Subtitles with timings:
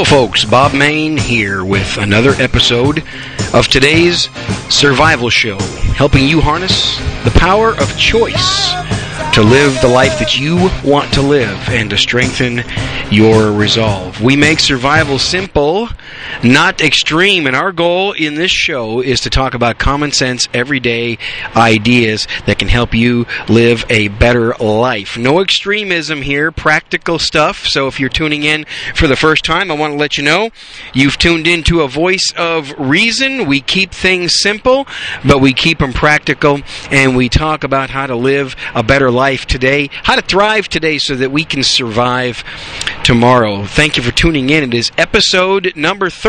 [0.00, 0.44] Hello, folks.
[0.44, 3.02] Bob Mayne here with another episode
[3.52, 4.28] of today's
[4.70, 5.58] Survival Show,
[5.96, 8.70] helping you harness the power of choice
[9.34, 12.62] to live the life that you want to live and to strengthen
[13.10, 14.22] your resolve.
[14.22, 15.88] We make survival simple,
[16.42, 21.18] not extreme, and our goal in this show is to talk about common sense, everyday
[21.56, 25.18] ideas that can help you live a better life.
[25.18, 27.66] No extremism here, practical stuff.
[27.66, 30.50] So if you're tuning in for the first time, I want to let you know
[30.92, 33.46] you've tuned into a voice of reason.
[33.46, 34.86] We keep things simple,
[35.24, 39.44] but we keep them practical, and we talk about how to live a better life
[39.46, 42.44] today, how to thrive today so that we can survive
[43.02, 43.64] tomorrow.
[43.64, 44.62] Thank you for tuning in.
[44.62, 46.27] It is episode number 30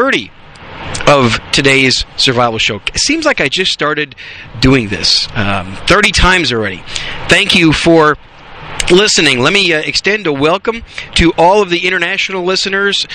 [1.07, 2.77] of today's survival show.
[2.93, 4.15] It seems like I just started
[4.59, 6.83] doing this um, 30 times already.
[7.27, 8.17] Thank you for
[8.91, 9.39] listening.
[9.39, 10.83] Let me uh, extend a welcome
[11.15, 13.07] to all of the international listeners.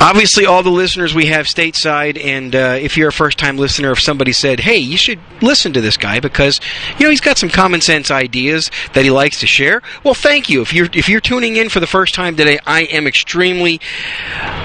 [0.00, 2.22] Obviously, all the listeners we have stateside.
[2.22, 5.72] And uh, if you're a first time listener, if somebody said, hey, you should listen
[5.72, 6.60] to this guy because,
[6.98, 10.48] you know, he's got some common sense ideas that he likes to share, well, thank
[10.48, 10.62] you.
[10.62, 13.80] If you're, if you're tuning in for the first time today, I am extremely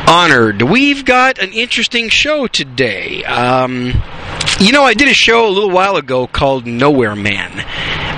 [0.07, 0.61] honored.
[0.61, 3.23] We've got an interesting show today.
[3.23, 4.01] Um,
[4.59, 7.65] you know, I did a show a little while ago called Nowhere Man.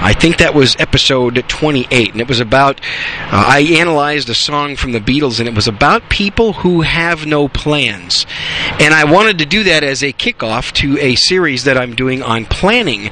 [0.06, 2.80] I think that was episode 28, and it was about.
[2.80, 7.26] Uh, I analyzed a song from the Beatles, and it was about people who have
[7.26, 8.28] no plans.
[8.80, 12.22] And I wanted to do that as a kickoff to a series that I'm doing
[12.22, 13.10] on planning.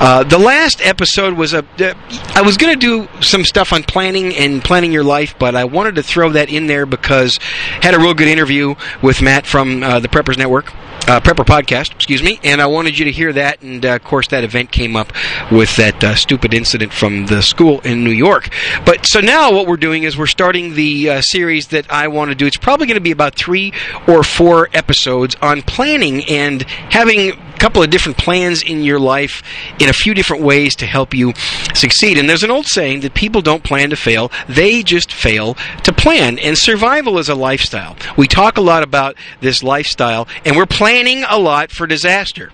[0.00, 1.66] Uh, the last episode was a.
[1.78, 1.92] Uh,
[2.34, 5.64] I was going to do some stuff on planning and planning your life, but I
[5.64, 7.38] wanted to throw that in there because
[7.82, 10.72] I had a real good interview with Matt from uh, the Preppers Network
[11.10, 13.62] uh, Prepper Podcast, excuse me, and I wanted you to hear that.
[13.62, 15.12] And uh, of course, that event came up
[15.50, 18.48] with that uh, stupid incident from the school in New York.
[18.84, 22.30] But so now what we're doing is we're starting the uh, series that I want
[22.30, 22.46] to do.
[22.46, 23.72] It's probably going to be about three
[24.06, 29.42] or four episodes on planning and having couple of different plans in your life
[29.78, 31.34] in a few different ways to help you
[31.74, 32.16] succeed.
[32.18, 35.54] And there's an old saying that people don't plan to fail, they just fail
[35.84, 36.38] to plan.
[36.38, 37.96] And survival is a lifestyle.
[38.16, 42.50] We talk a lot about this lifestyle, and we're planning a lot for disaster.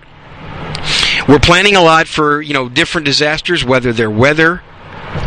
[1.29, 4.63] We're planning a lot for, you know, different disasters, whether they're weather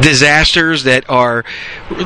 [0.01, 1.44] disasters that are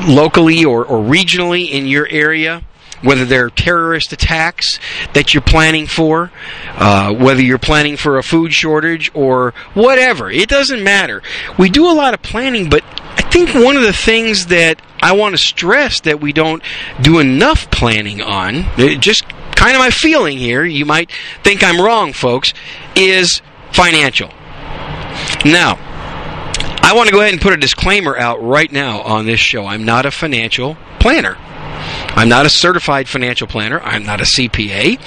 [0.06, 2.62] locally or, or regionally in your area
[3.04, 4.78] whether they're terrorist attacks
[5.12, 6.32] that you're planning for,
[6.76, 10.30] uh, whether you're planning for a food shortage or whatever.
[10.30, 11.22] It doesn't matter.
[11.58, 12.82] We do a lot of planning, but
[13.16, 16.62] I think one of the things that I want to stress that we don't
[17.00, 18.64] do enough planning on,
[19.00, 21.10] just kind of my feeling here, you might
[21.42, 22.54] think I'm wrong, folks,
[22.96, 23.42] is
[23.72, 24.28] financial.
[25.44, 25.78] Now,
[26.82, 29.66] I want to go ahead and put a disclaimer out right now on this show.
[29.66, 31.36] I'm not a financial planner.
[32.10, 33.80] I'm not a certified financial planner.
[33.80, 34.98] I'm not a CPA.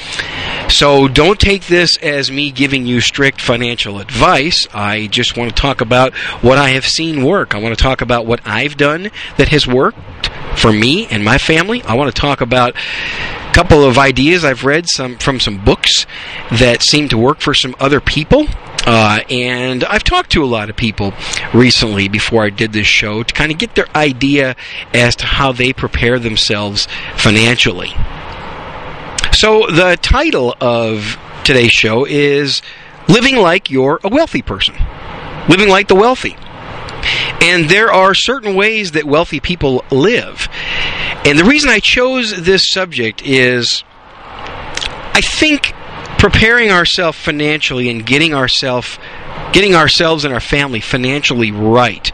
[0.72, 4.68] So don't take this as me giving you strict financial advice.
[4.74, 6.14] I just want to talk about
[6.44, 7.56] what I have seen work.
[7.56, 9.98] I want to talk about what I've done that has worked
[10.58, 11.82] for me and my family.
[11.84, 12.76] I want to talk about
[13.58, 16.06] couple of ideas I've read some from some books
[16.52, 18.46] that seem to work for some other people.
[18.86, 21.12] Uh, and I've talked to a lot of people
[21.56, 24.56] recently before I did this show to kind of get their idea
[24.94, 27.90] as to how they prepare themselves financially.
[29.34, 32.62] So, the title of today's show is
[33.10, 34.76] Living Like You're a Wealthy Person.
[35.50, 36.38] Living Like the Wealthy.
[37.42, 40.48] And there are certain ways that wealthy people live.
[41.28, 45.74] And the reason I chose this subject is I think
[46.18, 48.98] preparing ourselves financially and getting ourselves
[49.52, 52.12] getting ourselves and our family financially right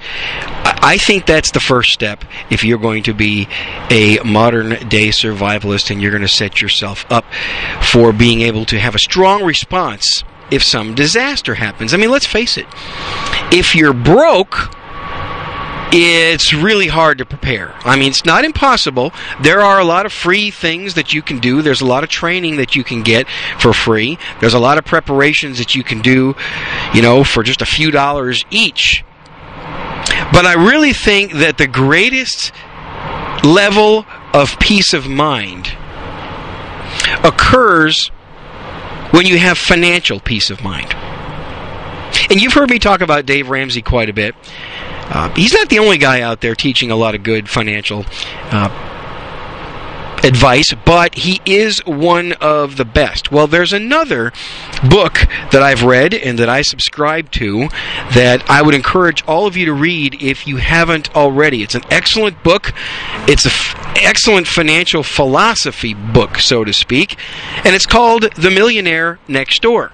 [0.65, 3.47] I think that's the first step if you're going to be
[3.91, 7.25] a modern day survivalist and you're going to set yourself up
[7.83, 11.93] for being able to have a strong response if some disaster happens.
[11.93, 12.65] I mean, let's face it.
[13.51, 14.75] If you're broke,
[15.95, 17.75] it's really hard to prepare.
[17.85, 19.13] I mean, it's not impossible.
[19.41, 21.61] There are a lot of free things that you can do.
[21.61, 23.27] There's a lot of training that you can get
[23.59, 24.17] for free.
[24.39, 26.35] There's a lot of preparations that you can do,
[26.95, 29.05] you know, for just a few dollars each.
[30.31, 32.51] But I really think that the greatest
[33.43, 35.77] level of peace of mind
[37.23, 38.07] occurs
[39.11, 40.95] when you have financial peace of mind.
[42.31, 44.33] And you've heard me talk about Dave Ramsey quite a bit.
[45.13, 48.03] Uh, he's not the only guy out there teaching a lot of good financial
[48.51, 48.93] uh,
[50.23, 53.31] advice, but he is one of the best.
[53.31, 54.31] Well, there's another
[54.89, 55.13] book
[55.51, 57.67] that I've read and that I subscribe to
[58.13, 61.61] that I would encourage all of you to read if you haven't already.
[61.61, 62.73] It's an excellent book.
[63.27, 63.51] It's an
[63.97, 67.17] excellent financial philosophy book, so to speak,
[67.63, 69.91] and it's called The Millionaire Next Door.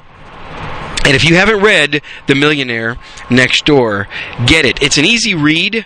[1.05, 2.97] And if you haven't read The Millionaire
[3.29, 4.07] Next Door,
[4.45, 4.81] get it.
[4.81, 5.85] It's an easy read.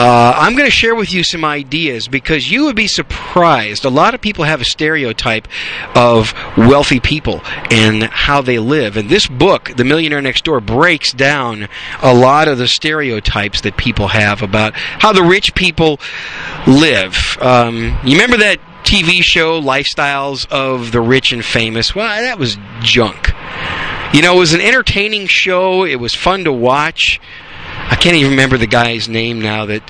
[0.00, 3.84] Uh, I'm going to share with you some ideas because you would be surprised.
[3.84, 5.48] A lot of people have a stereotype
[5.96, 7.40] of wealthy people
[7.70, 8.96] and how they live.
[8.96, 11.68] And this book, The Millionaire Next Door, breaks down
[12.00, 15.98] a lot of the stereotypes that people have about how the rich people
[16.68, 17.36] live.
[17.40, 21.94] Um, you remember that TV show, Lifestyles of the Rich and Famous?
[21.94, 23.32] Well, that was junk.
[24.12, 25.84] You know, it was an entertaining show.
[25.84, 27.20] It was fun to watch.
[27.90, 29.66] I can't even remember the guy's name now.
[29.66, 29.82] That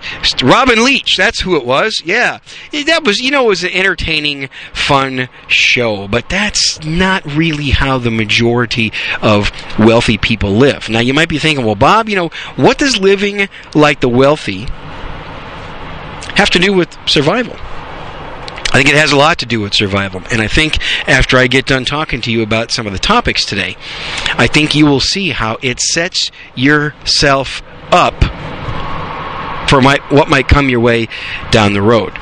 [0.42, 1.16] Robin Leach.
[1.16, 2.02] That's who it was.
[2.04, 2.38] Yeah,
[2.72, 3.20] that was.
[3.20, 6.08] You know, it was an entertaining, fun show.
[6.08, 8.92] But that's not really how the majority
[9.22, 10.88] of wealthy people live.
[10.88, 14.66] Now, you might be thinking, well, Bob, you know, what does living like the wealthy
[16.34, 17.56] have to do with survival?
[18.68, 20.22] I think it has a lot to do with survival.
[20.30, 20.78] And I think
[21.08, 23.76] after I get done talking to you about some of the topics today,
[24.36, 28.14] I think you will see how it sets yourself up
[29.68, 31.08] for my, what might come your way
[31.50, 32.12] down the road.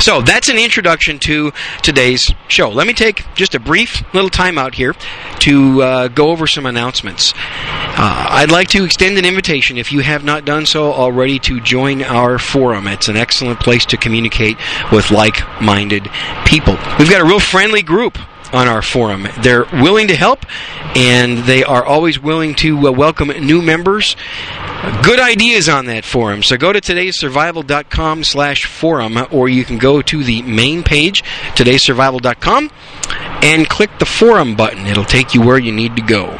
[0.00, 1.52] So that's an introduction to
[1.82, 2.70] today's show.
[2.70, 4.94] Let me take just a brief little time out here
[5.40, 7.34] to uh, go over some announcements.
[7.34, 11.60] Uh, I'd like to extend an invitation, if you have not done so already, to
[11.60, 12.86] join our forum.
[12.86, 14.56] It's an excellent place to communicate
[14.92, 16.08] with like minded
[16.44, 16.78] people.
[16.98, 18.18] We've got a real friendly group
[18.52, 19.26] on our forum.
[19.42, 20.46] They're willing to help,
[20.96, 24.16] and they are always willing to uh, welcome new members.
[25.02, 26.42] Good ideas on that forum.
[26.42, 32.70] So go to todaysurvival.com slash forum, or you can go to the main page, todaysurvival.com,
[33.42, 34.86] and click the forum button.
[34.86, 36.38] It'll take you where you need to go.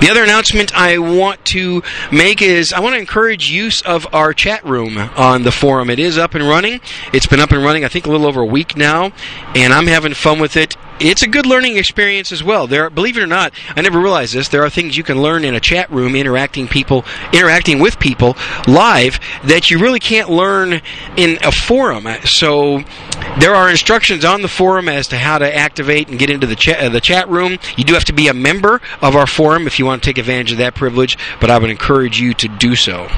[0.00, 1.82] The other announcement I want to
[2.12, 5.88] make is I want to encourage use of our chat room on the forum.
[5.88, 6.80] It is up and running.
[7.12, 9.12] It's been up and running, I think, a little over a week now,
[9.54, 12.66] and I'm having fun with it it's a good learning experience as well.
[12.66, 14.48] There, believe it or not, I never realized this.
[14.48, 18.36] There are things you can learn in a chat room, interacting people, interacting with people
[18.66, 20.80] live that you really can't learn
[21.16, 22.06] in a forum.
[22.24, 22.82] So
[23.38, 26.56] there are instructions on the forum as to how to activate and get into the
[26.56, 27.58] chat, uh, the chat room.
[27.76, 30.18] You do have to be a member of our forum if you want to take
[30.18, 33.08] advantage of that privilege, but I would encourage you to do so.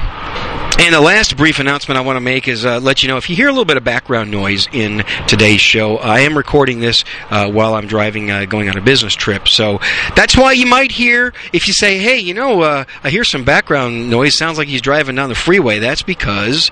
[0.79, 3.29] And the last brief announcement I want to make is uh, let you know if
[3.29, 7.03] you hear a little bit of background noise in today's show, I am recording this
[7.29, 9.47] uh, while I'm driving, uh, going on a business trip.
[9.47, 9.79] So
[10.15, 13.43] that's why you might hear, if you say, hey, you know, uh, I hear some
[13.43, 15.79] background noise, sounds like he's driving down the freeway.
[15.79, 16.69] That's because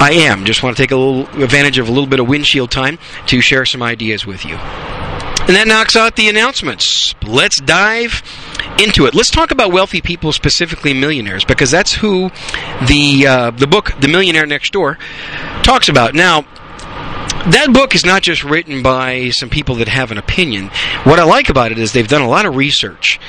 [0.00, 0.46] I am.
[0.46, 3.40] Just want to take a little advantage of a little bit of windshield time to
[3.40, 4.58] share some ideas with you.
[5.46, 7.14] And that knocks out the announcements.
[7.22, 8.22] Let's dive
[8.82, 9.14] into it.
[9.14, 12.30] Let's talk about wealthy people, specifically millionaires, because that's who
[12.88, 14.98] the uh, the book "The Millionaire Next Door"
[15.62, 16.14] talks about.
[16.14, 16.46] Now,
[17.50, 20.70] that book is not just written by some people that have an opinion.
[21.04, 23.20] What I like about it is they've done a lot of research.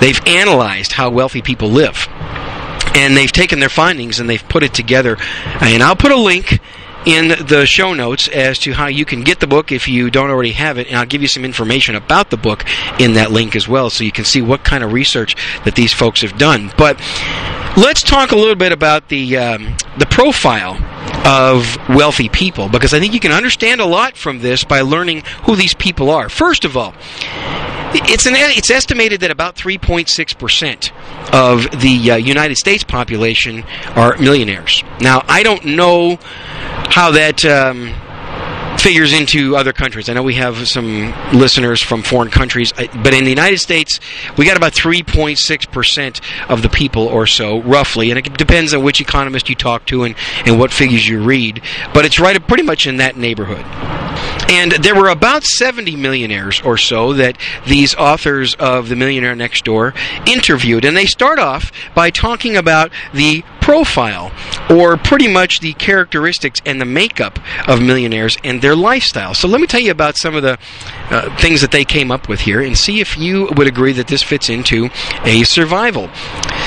[0.00, 2.08] They've analyzed how wealthy people live.
[2.96, 5.16] And they've taken their findings and they've put it together.
[5.60, 6.58] And I'll put a link
[7.06, 10.30] in the show notes as to how you can get the book if you don't
[10.30, 12.64] already have it, and I'll give you some information about the book
[12.98, 15.92] in that link as well, so you can see what kind of research that these
[15.92, 16.72] folks have done.
[16.76, 17.00] But
[17.76, 20.76] let's talk a little bit about the um, the profile
[21.26, 25.22] of wealthy people, because I think you can understand a lot from this by learning
[25.44, 26.28] who these people are.
[26.28, 26.94] First of all.
[27.92, 30.92] It's an it's estimated that about 3.6 percent
[31.34, 33.64] of the uh, United States population
[33.96, 34.84] are millionaires.
[35.00, 36.20] Now I don't know
[36.88, 37.92] how that um,
[38.80, 40.08] figures into other countries.
[40.08, 44.00] I know we have some listeners from foreign countries, uh, but in the United States,
[44.38, 49.00] we got about 3.6% of the people or so, roughly, and it depends on which
[49.00, 50.14] economist you talk to and,
[50.46, 53.64] and what figures you read, but it's right pretty much in that neighborhood.
[54.50, 59.64] And there were about 70 millionaires or so that these authors of The Millionaire Next
[59.64, 59.94] Door
[60.26, 60.84] interviewed.
[60.84, 64.32] And they start off by talking about the profile
[64.68, 69.32] or pretty much the characteristics and the makeup of millionaires and their lifestyle.
[69.32, 70.58] So let me tell you about some of the
[71.10, 74.08] uh, things that they came up with here and see if you would agree that
[74.08, 74.90] this fits into
[75.22, 76.10] a survival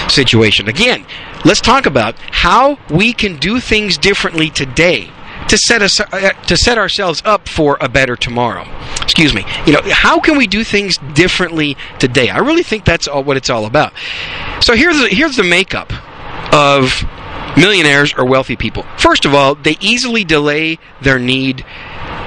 [0.08, 0.70] situation.
[0.70, 1.06] Again,
[1.44, 5.12] let's talk about how we can do things differently today
[5.50, 8.66] to set us uh, to set ourselves up for a better tomorrow.
[9.02, 9.44] Excuse me.
[9.66, 12.30] You know, how can we do things differently today?
[12.30, 13.92] I really think that's all what it's all about.
[14.62, 15.92] So here's the, here's the makeup
[16.54, 17.04] of
[17.58, 18.84] millionaires or wealthy people.
[18.98, 21.66] First of all, they easily delay their need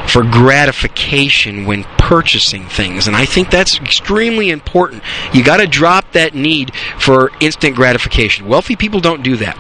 [0.08, 3.06] for gratification when purchasing things.
[3.06, 5.02] And I think that's extremely important.
[5.32, 8.46] You got to drop that need for instant gratification.
[8.46, 9.56] Wealthy people don't do that.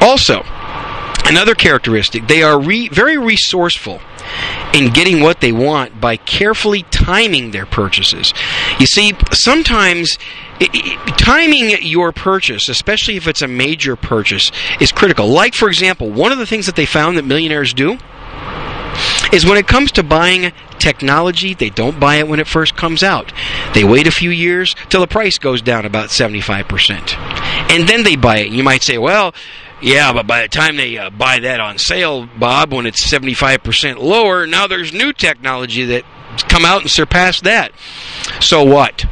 [0.00, 0.42] Also,
[1.26, 4.00] another characteristic, they are re- very resourceful
[4.74, 8.32] in getting what they want by carefully timing their purchases.
[8.78, 10.18] You see, sometimes
[10.60, 15.26] i i timing your purchase, especially if it's a major purchase, is critical.
[15.26, 17.98] Like, for example, one of the things that they found that millionaires do
[19.32, 23.02] is when it comes to buying technology, they don't buy it when it first comes
[23.02, 23.32] out.
[23.74, 27.16] They wait a few years till the price goes down about 75%.
[27.70, 28.48] And then they buy it.
[28.48, 29.34] You might say, well,
[29.82, 33.98] yeah, but by the time they uh, buy that on sale, Bob, when it's 75%
[33.98, 37.72] lower, now there's new technology that's come out and surpassed that.
[38.40, 39.06] So what?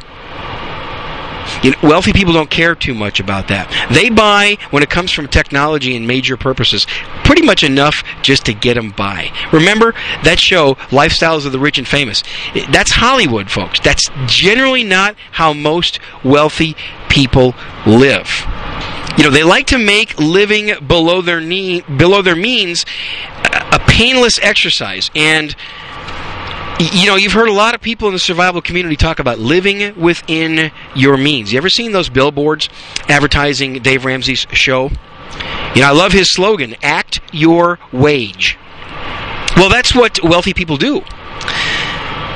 [1.63, 3.69] You know, wealthy people don't care too much about that.
[3.91, 6.85] They buy, when it comes from technology and major purposes,
[7.23, 9.31] pretty much enough just to get them by.
[9.51, 12.23] Remember that show, Lifestyles of the Rich and Famous?
[12.71, 13.79] That's Hollywood, folks.
[13.79, 16.75] That's generally not how most wealthy
[17.09, 18.27] people live.
[19.19, 22.85] You know, they like to make living below their knee, below their means,
[23.43, 25.11] a painless exercise.
[25.13, 25.53] And
[26.79, 29.99] you know, you've heard a lot of people in the survival community talk about living
[29.99, 31.51] within your means.
[31.51, 32.69] You ever seen those billboards
[33.09, 34.83] advertising Dave Ramsey's show?
[35.75, 38.57] You know, I love his slogan, act your wage.
[39.57, 41.01] Well, that's what wealthy people do.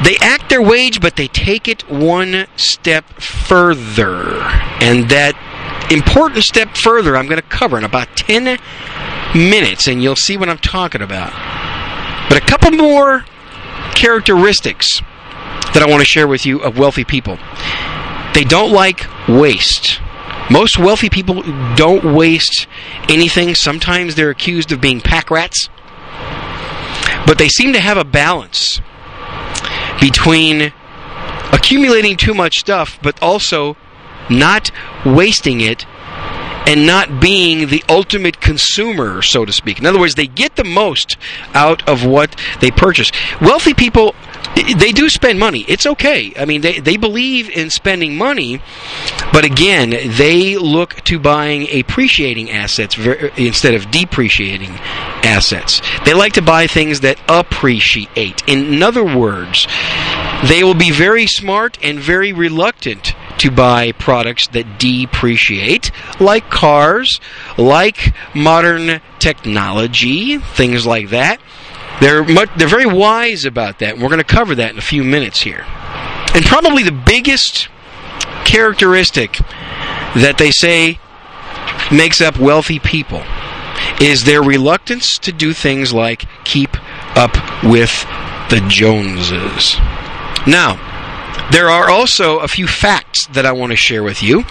[0.03, 4.41] They act their wage, but they take it one step further.
[4.81, 5.37] And that
[5.93, 8.59] important step further I'm going to cover in about 10
[9.35, 11.31] minutes, and you'll see what I'm talking about.
[12.29, 13.25] But a couple more
[13.95, 15.01] characteristics
[15.73, 17.37] that I want to share with you of wealthy people.
[18.33, 19.99] They don't like waste.
[20.49, 21.41] Most wealthy people
[21.75, 22.67] don't waste
[23.09, 23.55] anything.
[23.55, 25.69] Sometimes they're accused of being pack rats.
[27.25, 28.81] But they seem to have a balance
[30.01, 30.73] between
[31.51, 33.77] accumulating too much stuff, but also
[34.29, 34.71] not
[35.05, 35.85] wasting it
[36.65, 39.79] and not being the ultimate consumer, so to speak.
[39.79, 41.17] In other words, they get the most
[41.53, 43.11] out of what they purchase.
[43.41, 44.15] Wealthy people,
[44.55, 45.65] they do spend money.
[45.67, 46.33] It's okay.
[46.37, 48.61] I mean, they, they believe in spending money,
[49.33, 52.97] but again, they look to buying appreciating assets
[53.37, 54.71] instead of depreciating
[55.23, 55.81] assets.
[56.05, 58.47] They like to buy things that appreciate.
[58.47, 59.67] In other words,
[60.45, 67.19] they will be very smart and very reluctant to buy products that depreciate, like cars,
[67.57, 71.41] like modern technology, things like that.
[71.99, 74.81] They're much, they're very wise about that, and we're going to cover that in a
[74.81, 75.65] few minutes here.
[76.35, 77.69] And probably the biggest
[78.45, 79.37] characteristic
[80.15, 80.99] that they say
[81.91, 83.23] makes up wealthy people
[84.01, 86.69] is their reluctance to do things like keep
[87.15, 88.05] up with
[88.49, 89.77] the Joneses.
[90.47, 90.92] Now,
[91.51, 94.43] there are also a few facts that I want to share with you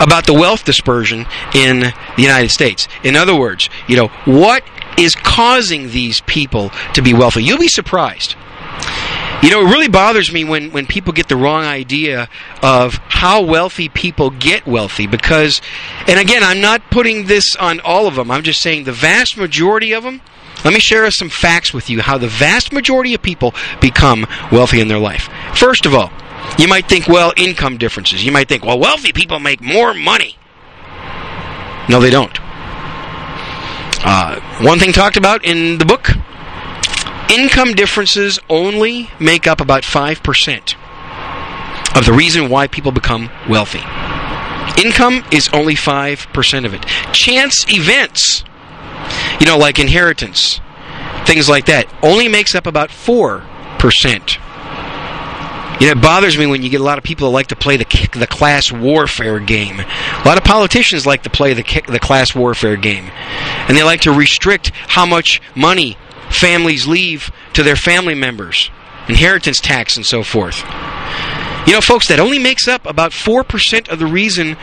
[0.00, 2.88] about the wealth dispersion in the United States.
[3.02, 4.64] In other words, you know, what
[4.98, 7.42] is causing these people to be wealthy?
[7.42, 8.36] You'll be surprised.
[9.42, 12.28] You know, it really bothers me when, when people get the wrong idea
[12.62, 15.60] of how wealthy people get wealthy because,
[16.06, 19.36] and again, I'm not putting this on all of them, I'm just saying the vast
[19.36, 20.22] majority of them
[20.64, 24.80] let me share some facts with you how the vast majority of people become wealthy
[24.80, 25.28] in their life.
[25.56, 26.10] First of all,
[26.58, 28.24] you might think, well, income differences.
[28.24, 30.36] You might think, well, wealthy people make more money.
[31.88, 32.36] No, they don't.
[34.06, 36.10] Uh, one thing talked about in the book
[37.30, 40.74] income differences only make up about 5%
[41.96, 43.82] of the reason why people become wealthy.
[44.82, 46.82] Income is only 5% of it.
[47.12, 48.44] Chance events
[49.40, 50.60] you know, like inheritance,
[51.26, 54.38] things like that, only makes up about 4%.
[55.80, 57.56] You know, it bothers me when you get a lot of people that like to
[57.56, 59.80] play the the class warfare game.
[59.80, 63.10] A lot of politicians like to play the the class warfare game,
[63.68, 65.98] and they like to restrict how much money
[66.30, 68.70] families leave to their family members,
[69.08, 70.62] inheritance tax, and so forth.
[71.66, 74.56] You know, folks, that only makes up about four percent of the reason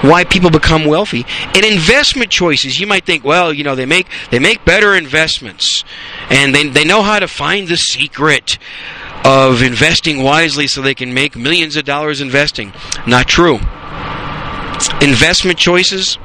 [0.00, 1.26] why people become wealthy.
[1.54, 5.84] And investment choices, you might think, well, you know, they make they make better investments
[6.30, 8.58] and they they know how to find the secret
[9.24, 12.72] of investing wisely so they can make millions of dollars investing.
[13.06, 13.58] Not true.
[15.02, 16.18] Investment choices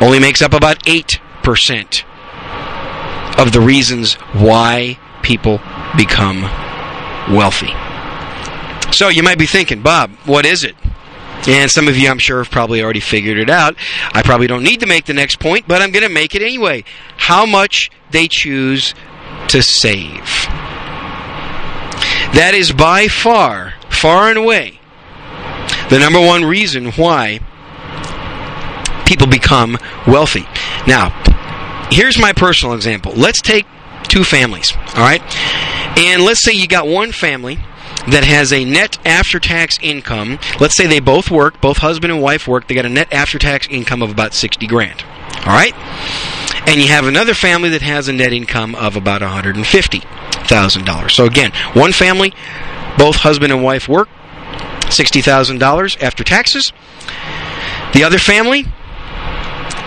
[0.00, 2.04] only makes up about 8%
[3.38, 5.60] of the reasons why people
[5.96, 6.42] become
[7.34, 7.72] wealthy.
[8.92, 10.76] So you might be thinking, Bob, what is it?
[11.48, 13.74] And some of you, I'm sure, have probably already figured it out.
[14.12, 16.42] I probably don't need to make the next point, but I'm going to make it
[16.42, 16.84] anyway.
[17.16, 18.94] How much they choose
[19.48, 20.24] to save.
[22.34, 24.80] That is by far, far and away,
[25.90, 27.40] the number one reason why
[29.04, 30.46] people become wealthy.
[30.86, 31.10] Now,
[31.90, 33.12] here's my personal example.
[33.14, 33.66] Let's take
[34.04, 35.20] two families, all right?
[35.98, 37.58] And let's say you got one family
[38.08, 40.38] that has a net after tax income.
[40.60, 43.38] Let's say they both work, both husband and wife work, they got a net after
[43.38, 45.04] tax income of about 60 grand.
[45.46, 45.74] All right?
[46.68, 51.10] And you have another family that has a net income of about $150,000.
[51.10, 52.32] So again, one family,
[52.98, 54.08] both husband and wife work,
[54.82, 56.72] $60,000 after taxes.
[57.94, 58.66] The other family,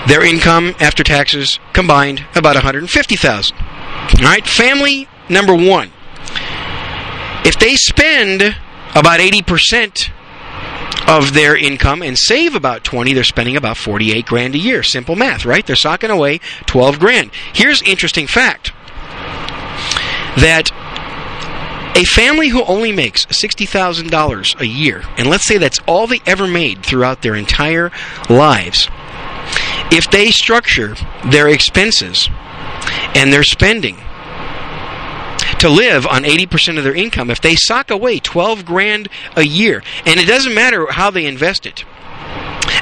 [0.07, 3.57] their income after taxes combined about 150,000.
[3.57, 5.91] All right, family number 1.
[7.45, 8.41] If they spend
[8.95, 10.09] about 80%
[11.07, 14.81] of their income and save about 20, they're spending about 48 grand a year.
[14.81, 15.65] Simple math, right?
[15.65, 17.31] They're socking away 12 grand.
[17.53, 18.73] Here's interesting fact
[20.37, 20.71] that
[21.95, 26.47] a family who only makes $60,000 a year, and let's say that's all they ever
[26.47, 27.91] made throughout their entire
[28.29, 28.89] lives,
[29.91, 30.95] if they structure
[31.29, 32.27] their expenses
[33.15, 33.97] and their spending
[35.59, 39.83] to live on 80% of their income, if they sock away 12 grand a year,
[40.05, 41.85] and it doesn't matter how they invest it,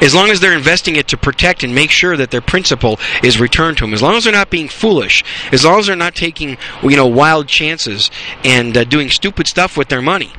[0.01, 3.39] as long as they're investing it to protect and make sure that their principal is
[3.39, 6.15] returned to them, as long as they're not being foolish, as long as they're not
[6.15, 8.09] taking you know wild chances
[8.43, 10.31] and uh, doing stupid stuff with their money,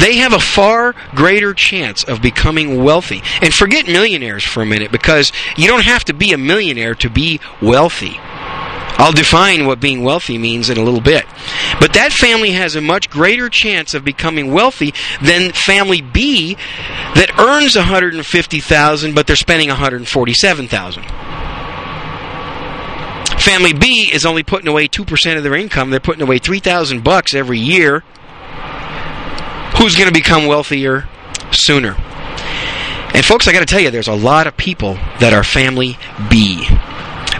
[0.00, 3.22] they have a far greater chance of becoming wealthy.
[3.40, 7.10] And forget millionaires for a minute because you don't have to be a millionaire to
[7.10, 8.18] be wealthy.
[8.96, 11.26] I'll define what being wealthy means in a little bit.
[11.80, 16.56] But that family has a much greater chance of becoming wealthy than family B
[17.14, 21.04] that earns 150,000 but they're spending 147,000.
[23.40, 25.90] Family B is only putting away 2% of their income.
[25.90, 28.00] They're putting away 3,000 bucks every year.
[29.76, 31.08] Who's going to become wealthier
[31.50, 31.96] sooner?
[33.12, 35.98] And folks, I got to tell you there's a lot of people that are family
[36.30, 36.66] B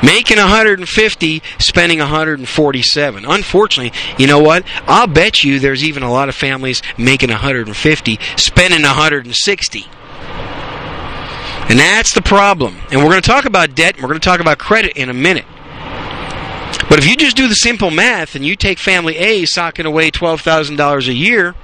[0.04, 3.24] making 150, spending 147.
[3.24, 4.64] Unfortunately, you know what?
[4.86, 9.86] I'll bet you there's even a lot of families making 150, spending 160.
[11.66, 12.76] And that's the problem.
[12.90, 15.08] And we're going to talk about debt, and we're going to talk about credit in
[15.08, 15.46] a minute.
[16.88, 20.10] But if you just do the simple math and you take family A socking away
[20.10, 21.54] $12,000 a year,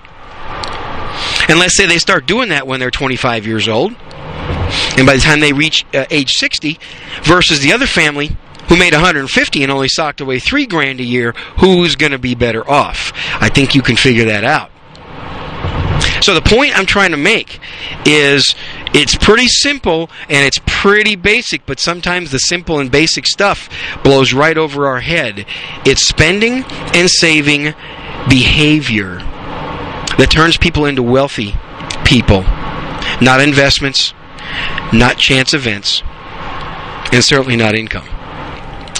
[1.49, 3.95] and let's say they start doing that when they're 25 years old,
[4.97, 6.79] and by the time they reach uh, age 60
[7.23, 8.37] versus the other family
[8.69, 12.35] who made 150 and only socked away 3 grand a year who's going to be
[12.35, 13.13] better off?
[13.41, 14.71] I think you can figure that out.
[16.23, 17.61] So the point i'm trying to make
[18.05, 18.55] is
[18.93, 23.69] it's pretty simple and it's pretty basic but sometimes the simple and basic stuff
[24.05, 25.47] blows right over our head.
[25.85, 27.75] It's spending and saving
[28.29, 29.17] behavior
[30.19, 31.55] that turns people into wealthy
[32.05, 32.43] people
[33.23, 34.13] not investments
[34.93, 36.03] not chance events,
[37.13, 38.09] and certainly not income.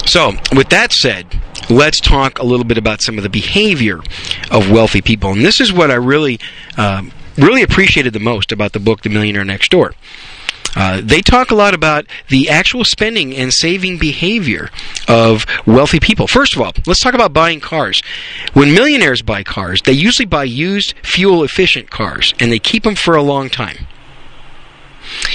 [0.05, 1.27] So, with that said,
[1.69, 3.99] let's talk a little bit about some of the behavior
[4.49, 5.31] of wealthy people.
[5.31, 6.39] And this is what I really,
[6.77, 9.93] um, really appreciated the most about the book, The Millionaire Next Door.
[10.75, 14.69] Uh, they talk a lot about the actual spending and saving behavior
[15.07, 16.27] of wealthy people.
[16.27, 18.01] First of all, let's talk about buying cars.
[18.53, 22.95] When millionaires buy cars, they usually buy used, fuel efficient cars, and they keep them
[22.95, 23.87] for a long time.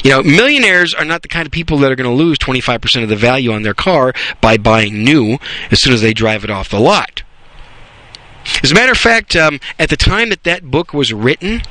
[0.03, 3.03] You know, millionaires are not the kind of people that are going to lose 25%
[3.03, 5.39] of the value on their car by buying new
[5.71, 7.23] as soon as they drive it off the lot.
[8.62, 11.62] As a matter of fact, um, at the time that that book was written,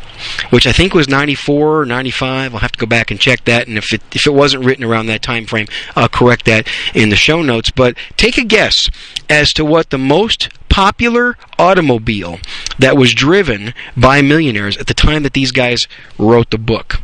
[0.50, 3.68] which I think was 94 or 95, I'll have to go back and check that.
[3.68, 7.10] And if it, if it wasn't written around that time frame, I'll correct that in
[7.10, 7.72] the show notes.
[7.72, 8.90] But take a guess
[9.30, 12.40] as to what the most popular automobile
[12.78, 15.88] that was driven by millionaires at the time that these guys
[16.18, 17.02] wrote the book.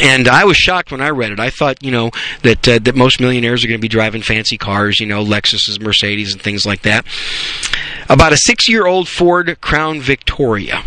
[0.00, 1.40] And I was shocked when I read it.
[1.40, 2.10] I thought, you know,
[2.42, 5.80] that uh, that most millionaires are going to be driving fancy cars, you know, Lexuses,
[5.80, 7.04] Mercedes, and things like that.
[8.08, 10.82] About a six-year-old Ford Crown Victoria.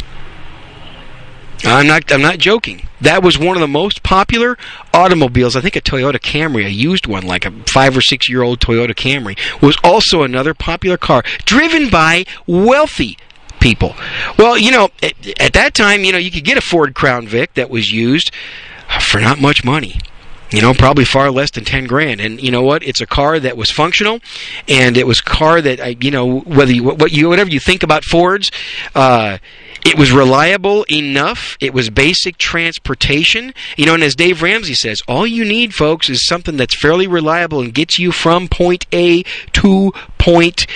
[1.64, 2.12] I'm not.
[2.12, 2.88] I'm not joking.
[3.02, 4.58] That was one of the most popular
[4.94, 5.56] automobiles.
[5.56, 8.60] I think a Toyota Camry, a used one, like a five or six year old
[8.60, 13.18] Toyota Camry, was also another popular car driven by wealthy
[13.60, 13.96] people.
[14.38, 17.28] Well, you know, at, at that time, you know, you could get a Ford Crown
[17.28, 18.32] Vic that was used
[19.00, 20.00] for not much money.
[20.52, 22.22] You know, probably far less than ten grand.
[22.22, 22.84] And you know what?
[22.84, 24.20] It's a car that was functional,
[24.68, 27.60] and it was a car that I, you know, whether you, what you, whatever you
[27.60, 28.52] think about Fords,
[28.94, 29.40] uh,
[29.86, 31.58] it was reliable enough.
[31.60, 33.54] It was basic transportation.
[33.76, 37.08] You know, and as Dave Ramsey says, all you need, folks, is something that's fairly
[37.08, 40.68] reliable and gets you from point A to point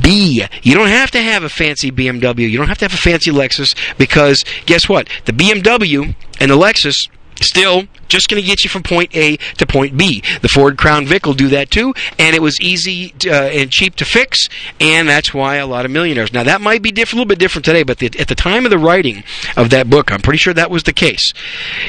[0.00, 0.44] B.
[0.62, 2.48] You don't have to have a fancy BMW.
[2.50, 5.08] You don't have to have a fancy Lexus because guess what?
[5.24, 7.08] The BMW and the Lexus
[7.40, 10.22] still just going to get you from point A to point B.
[10.40, 13.70] The Ford Crown Vic will do that too, and it was easy to, uh, and
[13.70, 14.48] cheap to fix,
[14.80, 16.32] and that's why a lot of millionaires.
[16.32, 18.64] Now that might be diff- a little bit different today, but the, at the time
[18.64, 19.24] of the writing
[19.56, 21.32] of that book, I'm pretty sure that was the case.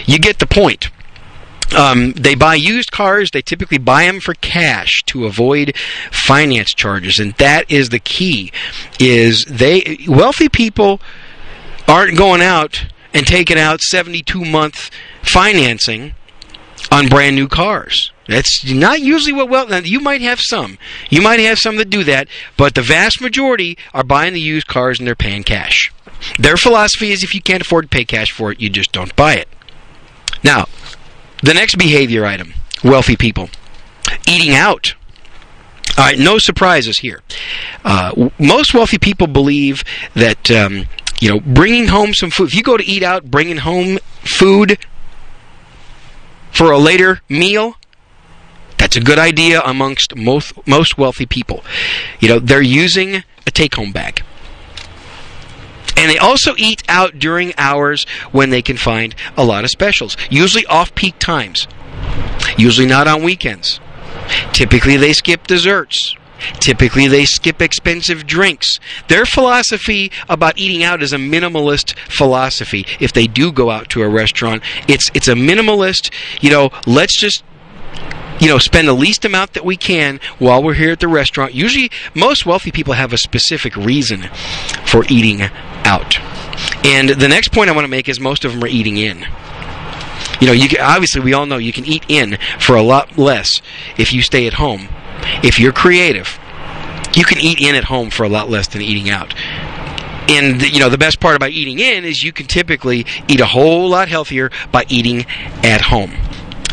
[0.05, 0.89] You get the point.
[1.75, 3.31] Um, they buy used cars.
[3.31, 5.75] They typically buy them for cash to avoid
[6.11, 8.53] finance charges, and that is the key.
[8.99, 11.01] Is they wealthy people
[11.87, 12.85] aren't going out
[13.17, 14.91] and taking out 72 month
[15.23, 16.13] financing
[16.91, 18.11] on brand new cars.
[18.27, 20.77] That's not usually what well you might have some.
[21.09, 22.27] You might have some that do that,
[22.57, 25.91] but the vast majority are buying the used cars and they're paying cash.
[26.37, 29.15] Their philosophy is if you can't afford to pay cash for it, you just don't
[29.15, 29.47] buy it.
[30.43, 30.67] Now,
[31.41, 32.53] the next behavior item,
[32.83, 33.49] wealthy people.
[34.27, 34.93] Eating out.
[35.97, 37.21] All right, no surprises here.
[37.83, 40.85] Uh, most wealthy people believe that um,
[41.19, 42.49] you know bringing home some food.
[42.49, 44.77] If you go to eat out, bringing home food
[46.51, 47.75] for a later meal,
[48.77, 51.63] that's a good idea amongst most most wealthy people.
[52.19, 54.23] You know, they're using a take-home bag.
[55.95, 60.15] And they also eat out during hours when they can find a lot of specials,
[60.29, 61.67] usually off peak times.
[62.55, 63.79] Usually not on weekends.
[64.53, 66.15] Typically they skip desserts.
[66.59, 68.79] Typically, they skip expensive drinks.
[69.07, 72.85] Their philosophy about eating out is a minimalist philosophy.
[72.99, 76.11] If they do go out to a restaurant, it's it's a minimalist.
[76.41, 77.43] You know, let's just
[78.39, 81.53] you know spend the least amount that we can while we're here at the restaurant.
[81.53, 84.29] Usually, most wealthy people have a specific reason
[84.85, 85.41] for eating
[85.85, 86.19] out.
[86.83, 89.25] And the next point I want to make is most of them are eating in.
[90.39, 93.17] You know, you can, obviously we all know you can eat in for a lot
[93.17, 93.61] less
[93.97, 94.87] if you stay at home.
[95.43, 96.39] If you're creative,
[97.15, 99.33] you can eat in at home for a lot less than eating out.
[100.29, 103.45] And you know the best part about eating in is you can typically eat a
[103.45, 105.25] whole lot healthier by eating
[105.63, 106.11] at home.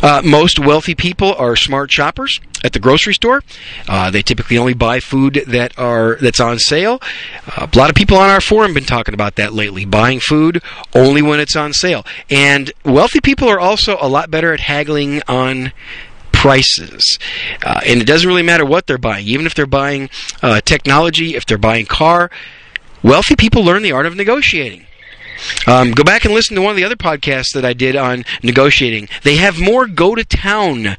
[0.02, 3.42] Uh, most wealthy people are smart shoppers at the grocery store.
[3.88, 7.00] Uh, they typically only buy food that are that's on sale.
[7.46, 10.20] Uh, a lot of people on our forum have been talking about that lately, buying
[10.20, 10.62] food
[10.94, 12.04] only when it's on sale.
[12.28, 15.72] And wealthy people are also a lot better at haggling on
[16.44, 17.18] prices.
[17.64, 20.10] Uh, and it doesn't really matter what they're buying, even if they're buying
[20.42, 22.30] uh, technology, if they're buying car.
[23.02, 24.84] Wealthy people learn the art of negotiating.
[25.66, 28.26] Um, go back and listen to one of the other podcasts that I did on
[28.42, 29.08] negotiating.
[29.22, 30.98] They have more go to town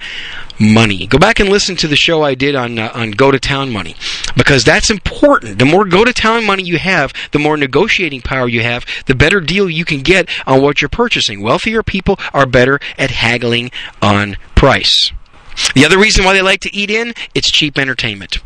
[0.59, 1.05] money.
[1.05, 3.71] Go back and listen to the show I did on uh, on go to town
[3.71, 3.95] money
[4.35, 5.59] because that's important.
[5.59, 9.13] The more go to town money you have, the more negotiating power you have, the
[9.13, 11.43] better deal you can get on what you're purchasing.
[11.43, 13.69] Wealthier people are better at haggling
[14.01, 15.11] on price.
[15.73, 18.37] The other reason why they like to eat in, it's cheap entertainment.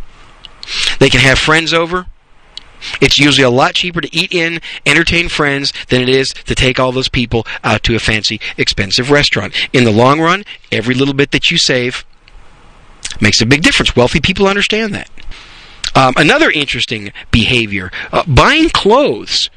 [0.99, 2.07] They can have friends over.
[3.01, 6.79] It's usually a lot cheaper to eat in, entertain friends, than it is to take
[6.79, 9.53] all those people out to a fancy, expensive restaurant.
[9.73, 12.05] In the long run, every little bit that you save
[13.19, 13.95] makes a big difference.
[13.95, 15.09] Wealthy people understand that.
[15.95, 19.49] Um, another interesting behavior uh, buying clothes.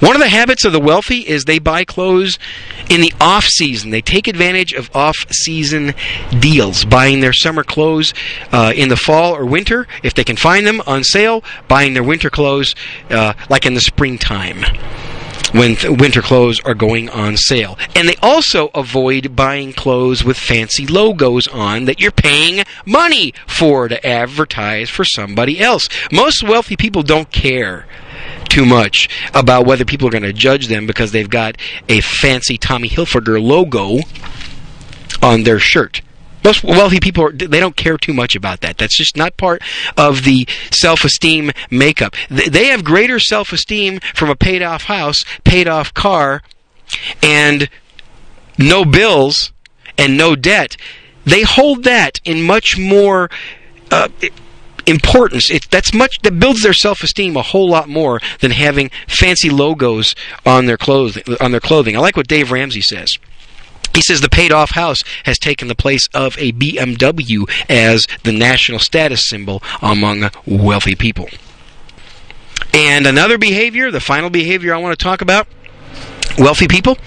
[0.00, 2.38] One of the habits of the wealthy is they buy clothes
[2.90, 3.90] in the off season.
[3.90, 5.94] They take advantage of off season
[6.38, 8.12] deals, buying their summer clothes
[8.52, 12.02] uh, in the fall or winter if they can find them on sale, buying their
[12.02, 12.74] winter clothes
[13.08, 14.64] uh, like in the springtime
[15.52, 17.78] when th- winter clothes are going on sale.
[17.94, 23.88] And they also avoid buying clothes with fancy logos on that you're paying money for
[23.88, 25.88] to advertise for somebody else.
[26.12, 27.86] Most wealthy people don't care
[28.56, 31.58] too much about whether people are going to judge them because they've got
[31.90, 33.98] a fancy Tommy Hilfiger logo
[35.20, 36.00] on their shirt.
[36.42, 38.78] Most wealthy people they don't care too much about that.
[38.78, 39.60] That's just not part
[39.98, 42.14] of the self-esteem makeup.
[42.30, 46.42] They have greater self-esteem from a paid-off house, paid-off car,
[47.22, 47.68] and
[48.56, 49.52] no bills
[49.98, 50.78] and no debt.
[51.26, 53.28] They hold that in much more
[53.90, 54.08] uh,
[54.86, 55.50] importance.
[55.50, 60.14] It, that's much that builds their self-esteem a whole lot more than having fancy logos
[60.44, 61.22] on their clothing.
[61.40, 61.96] On their clothing.
[61.96, 63.10] I like what Dave Ramsey says.
[63.94, 68.32] He says the paid off house has taken the place of a BMW as the
[68.32, 71.28] national status symbol among wealthy people.
[72.74, 75.48] And another behavior, the final behavior I want to talk about
[76.38, 76.98] wealthy people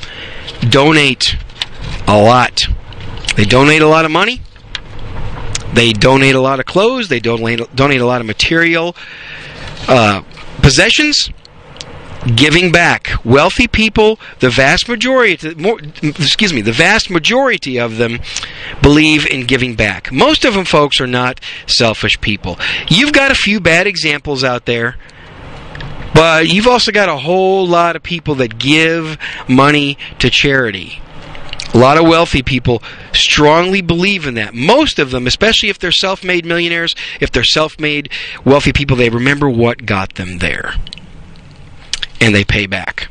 [0.68, 1.36] donate
[2.08, 2.68] a lot.
[3.36, 4.42] They donate a lot of money.
[5.74, 7.10] They donate a lot of clothes.
[7.10, 8.96] They donate donate a lot of material
[9.88, 10.24] uh,
[10.62, 11.30] possessions.
[12.36, 18.20] Giving back, wealthy people, the vast majority, more, excuse me, the vast majority of them
[18.82, 20.12] believe in giving back.
[20.12, 22.60] Most of them, folks, are not selfish people.
[22.90, 24.98] You've got a few bad examples out there.
[26.14, 31.02] But you've also got a whole lot of people that give money to charity.
[31.74, 32.82] A lot of wealthy people
[33.14, 34.54] strongly believe in that.
[34.56, 38.10] Most of them, especially if they're self made millionaires, if they're self made
[38.44, 40.74] wealthy people, they remember what got them there.
[42.20, 43.10] And they pay back.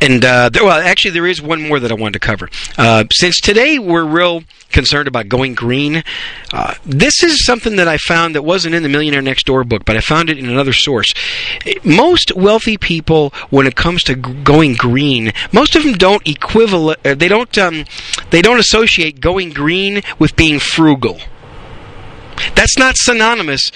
[0.00, 2.48] And, uh, there, well, actually, there is one more that I wanted to cover.
[2.76, 6.02] Uh, since today we're real concerned about going green,
[6.52, 9.84] uh, this is something that I found that wasn't in the Millionaire Next Door book,
[9.84, 11.12] but I found it in another source.
[11.84, 16.98] Most wealthy people, when it comes to g- going green, most of them don't equivalent,
[17.04, 17.84] uh, they don't, um,
[18.30, 21.20] they don't associate going green with being frugal.
[22.56, 23.70] That's not synonymous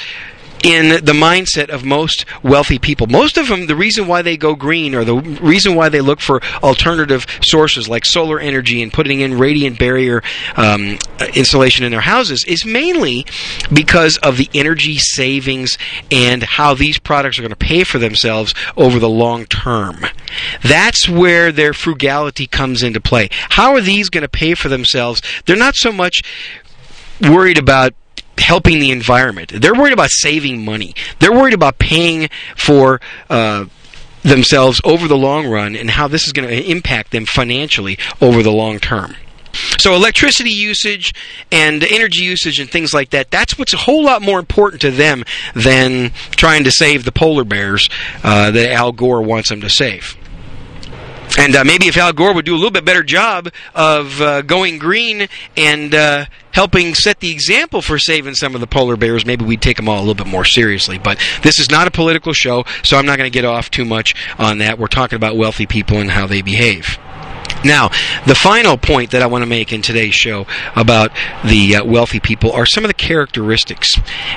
[0.62, 3.07] in the mindset of most wealthy people.
[3.07, 6.21] Most of them, the reason why they go green or the reason why they look
[6.21, 10.23] for alternative sources like solar energy and putting in radiant barrier
[10.57, 10.99] um,
[11.35, 13.25] insulation in their houses is mainly
[13.73, 15.79] because of the energy savings
[16.11, 20.05] and how these products are going to pay for themselves over the long term.
[20.62, 23.29] That's where their frugality comes into play.
[23.51, 25.23] How are these going to pay for themselves?
[25.47, 26.23] They're not so much
[27.21, 27.94] worried about
[28.38, 29.53] helping the environment.
[29.55, 30.94] They're worried about saving money.
[31.18, 33.66] They're worried about paying for uh,
[34.22, 38.42] themselves over the long run and how this is going to impact them financially over
[38.42, 39.16] the long term.
[39.79, 41.14] So electricity usage
[41.51, 44.90] and energy usage and things like that, that's what's a whole lot more important to
[44.90, 45.24] them
[45.55, 47.88] than trying to save the polar bears
[48.22, 50.16] uh, that Al Gore wants them to save.
[51.38, 54.42] And uh, maybe if Al Gore would do a little bit better job of uh,
[54.42, 59.24] going green and uh, helping set the example for saving some of the polar bears,
[59.24, 60.98] maybe we'd take them all a little bit more seriously.
[60.98, 63.85] But this is not a political show, so I'm not going to get off too
[63.85, 64.81] much on that.
[64.81, 66.98] We're talking about wealthy people and how they behave.
[67.64, 67.88] Now,
[68.26, 71.11] the final point that I want to make in today's show about
[71.44, 73.90] the uh, wealthy people are some of the characteristics,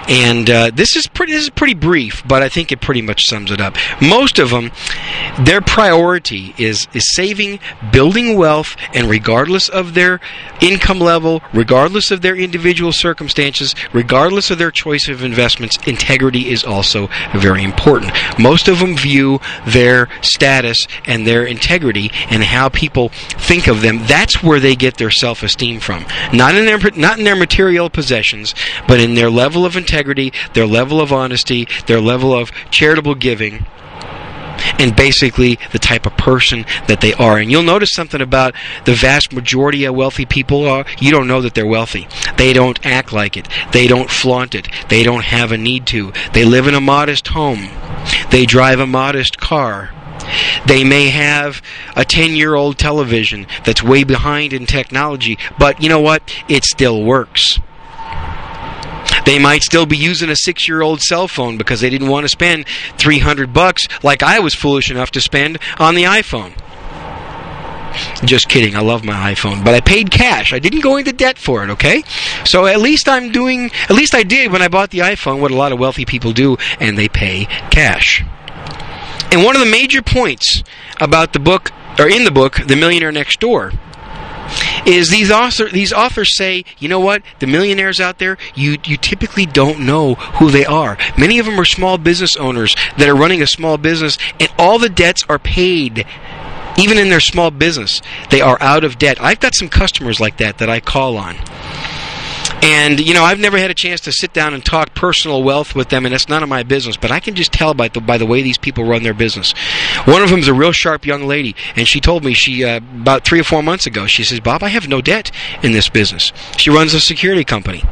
[0.08, 1.34] and uh, this is pretty.
[1.34, 3.76] This is pretty brief, but I think it pretty much sums it up.
[4.02, 4.72] Most of them,
[5.40, 7.60] their priority is is saving,
[7.92, 10.20] building wealth, and regardless of their
[10.60, 16.64] income level, regardless of their individual circumstances, regardless of their choice of investments, integrity is
[16.64, 18.12] also very important.
[18.40, 24.00] Most of them view their status and their integrity and how people think of them,
[24.06, 26.06] that's where they get their self-esteem from.
[26.34, 28.56] Not in their not in their material possessions,
[28.88, 33.66] but in their level of integrity, their level of honesty, their level of charitable giving.
[34.78, 37.38] And basically, the type of person that they are.
[37.38, 38.54] And you'll notice something about
[38.86, 42.08] the vast majority of wealthy people are you don't know that they're wealthy.
[42.38, 43.48] They don't act like it.
[43.72, 44.68] They don't flaunt it.
[44.90, 46.14] They don't have a need to.
[46.34, 47.70] They live in a modest home.
[48.30, 49.92] They drive a modest car.
[50.66, 51.62] They may have
[51.96, 56.24] a 10 year old television that's way behind in technology, but you know what?
[56.48, 57.60] It still works.
[59.26, 62.24] They might still be using a six year old cell phone because they didn't want
[62.24, 66.54] to spend 300 bucks like I was foolish enough to spend on the iPhone.
[68.24, 68.76] Just kidding.
[68.76, 70.54] I love my iPhone, but I paid cash.
[70.54, 72.04] I didn't go into debt for it, okay?
[72.46, 75.52] So at least I'm doing, at least I did when I bought the iPhone what
[75.52, 78.24] a lot of wealthy people do, and they pay cash.
[79.32, 80.64] And one of the major points
[81.00, 83.72] about the book, or in the book, The Millionaire Next Door,
[84.86, 88.98] is these author these authors say, you know what, the millionaires out there, you you
[88.98, 90.98] typically don't know who they are.
[91.18, 94.80] Many of them are small business owners that are running a small business, and all
[94.80, 96.06] the debts are paid.
[96.78, 99.22] Even in their small business, they are out of debt.
[99.22, 101.36] I've got some customers like that that I call on.
[102.62, 105.74] And you know, I've never had a chance to sit down and talk personal wealth
[105.74, 106.96] with them, and it's none of my business.
[106.96, 109.54] But I can just tell by the by the way these people run their business.
[110.06, 112.78] One of them is a real sharp young lady, and she told me she uh,
[112.78, 114.06] about three or four months ago.
[114.06, 115.32] She says, "Bob, I have no debt
[115.64, 117.84] in this business." She runs a security company.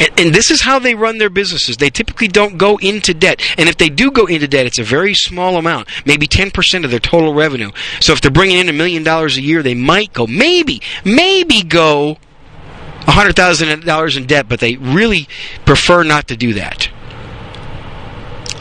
[0.00, 1.76] And, and, this is how they run their businesses.
[1.76, 3.40] They typically don't go into debt.
[3.56, 6.90] And if they do go into debt, it's a very small amount, maybe 10% of
[6.90, 7.70] their total revenue.
[8.00, 11.62] So if they're bringing in a million dollars a year, they might go, maybe, maybe
[11.62, 12.18] go
[13.10, 15.28] $100,000 in debt, but they really
[15.64, 16.88] prefer not to do that.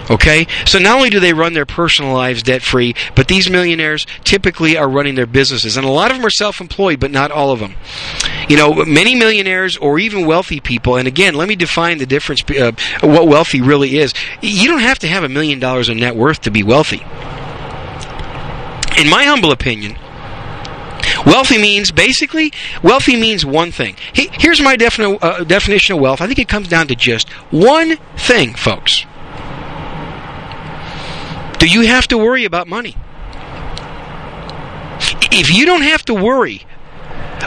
[0.09, 0.47] Okay?
[0.65, 4.75] So not only do they run their personal lives debt free, but these millionaires typically
[4.75, 5.77] are running their businesses.
[5.77, 7.75] And a lot of them are self employed, but not all of them.
[8.47, 12.41] You know, many millionaires or even wealthy people, and again, let me define the difference,
[12.49, 14.13] uh, what wealthy really is.
[14.41, 17.01] You don't have to have a million dollars in net worth to be wealthy.
[18.99, 19.97] In my humble opinion,
[21.25, 22.51] Wealthy means basically,
[22.84, 23.95] wealthy means one thing.
[24.13, 26.21] Here's my defini- uh, definition of wealth.
[26.21, 29.05] I think it comes down to just one thing, folks.
[31.60, 32.95] Do you have to worry about money?
[35.32, 36.65] If you don't have to worry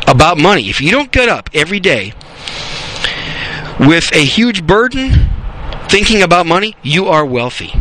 [0.06, 2.12] about money, if you don't get up every day
[3.80, 5.28] with a huge burden
[5.88, 7.72] thinking about money, you are wealthy.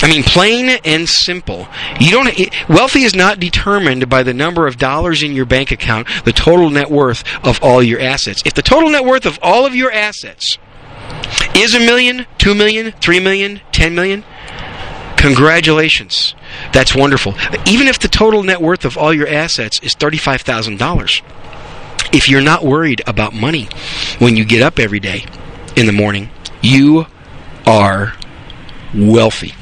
[0.00, 1.66] I mean, plain and simple.
[1.98, 2.68] You don't.
[2.68, 6.70] Wealthy is not determined by the number of dollars in your bank account, the total
[6.70, 8.42] net worth of all your assets.
[8.44, 10.58] If the total net worth of all of your assets
[11.56, 14.24] is a million, two million, three million, ten million,
[15.16, 16.34] congratulations.
[16.72, 17.34] That's wonderful.
[17.66, 21.22] Even if the total net worth of all your assets is thirty-five thousand dollars,
[22.12, 23.68] if you're not worried about money
[24.20, 25.26] when you get up every day
[25.76, 26.30] in the morning,
[26.62, 27.06] you
[27.66, 28.14] are
[28.94, 29.54] wealthy.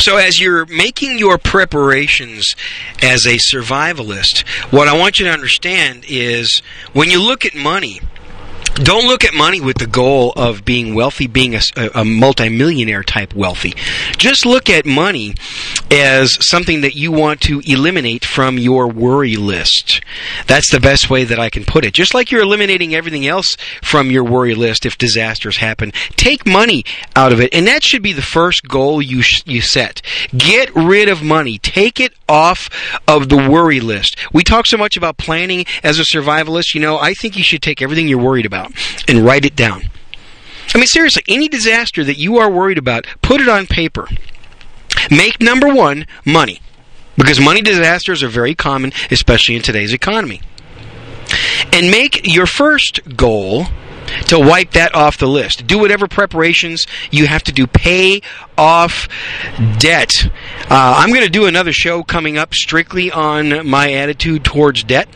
[0.00, 2.56] So, as you're making your preparations
[3.02, 6.62] as a survivalist, what I want you to understand is
[6.94, 8.00] when you look at money,
[8.82, 11.60] don't look at money with the goal of being wealthy, being a,
[11.94, 13.74] a, multimillionaire type wealthy.
[14.16, 15.34] Just look at money
[15.90, 20.00] as something that you want to eliminate from your worry list.
[20.46, 21.92] That's the best way that I can put it.
[21.92, 26.84] Just like you're eliminating everything else from your worry list if disasters happen, take money
[27.14, 30.00] out of it, and that should be the first goal you sh- you set.
[30.36, 31.58] Get rid of money.
[31.58, 32.70] Take it off
[33.06, 34.16] of the worry list.
[34.32, 36.74] We talk so much about planning as a survivalist.
[36.74, 38.69] You know, I think you should take everything you're worried about
[39.08, 39.90] and write it down.
[40.74, 44.08] I mean, seriously, any disaster that you are worried about, put it on paper.
[45.10, 46.60] Make number one money.
[47.16, 50.40] Because money disasters are very common, especially in today's economy.
[51.72, 53.66] And make your first goal
[54.26, 55.66] to wipe that off the list.
[55.66, 57.66] Do whatever preparations you have to do.
[57.66, 58.22] Pay
[58.56, 59.08] off
[59.78, 60.12] debt.
[60.70, 65.08] Uh, I'm going to do another show coming up strictly on my attitude towards debt.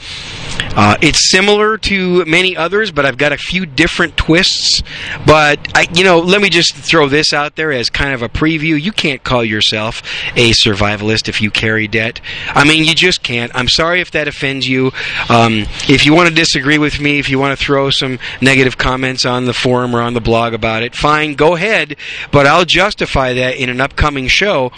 [0.77, 4.83] Uh, it's similar to many others, but I've got a few different twists.
[5.25, 8.29] But I, you know, let me just throw this out there as kind of a
[8.29, 8.81] preview.
[8.81, 10.03] You can't call yourself
[10.35, 12.21] a survivalist if you carry debt.
[12.49, 13.55] I mean, you just can't.
[13.55, 14.91] I'm sorry if that offends you.
[15.29, 18.77] Um, if you want to disagree with me, if you want to throw some negative
[18.85, 21.97] comments on the forum or on the blog about it, fine, go ahead.
[22.31, 24.73] But I'll justify that in an upcoming show.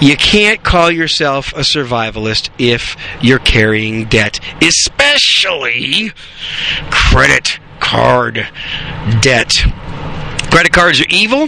[0.00, 6.12] You can't call yourself a survivalist if you're carrying debt, especially
[6.90, 8.48] credit card
[9.20, 9.66] debt.
[10.50, 11.46] Credit cards are evil,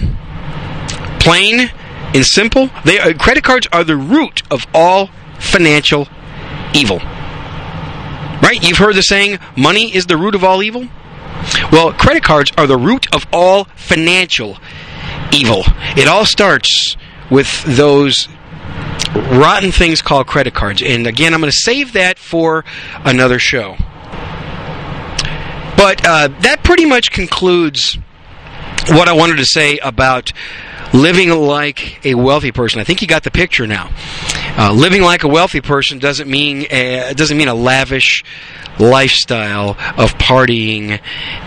[1.20, 1.70] plain
[2.14, 2.68] and simple.
[2.84, 5.08] They are, credit cards are the root of all
[5.38, 6.06] financial
[6.74, 6.98] evil.
[8.42, 8.58] Right?
[8.60, 10.86] You've heard the saying, money is the root of all evil?
[11.70, 14.58] Well, credit cards are the root of all financial
[15.32, 15.62] evil.
[15.96, 16.96] It all starts
[17.30, 18.28] with those
[19.14, 20.82] rotten things called credit cards.
[20.82, 22.64] And again, I'm going to save that for
[23.04, 23.76] another show.
[25.76, 27.98] But uh, that pretty much concludes
[28.88, 30.32] what I wanted to say about
[30.92, 32.80] living like a wealthy person.
[32.80, 33.90] I think you got the picture now.
[34.56, 38.22] Uh, living like a wealthy person doesn't mean a, doesn't mean a lavish
[38.78, 41.00] lifestyle of partying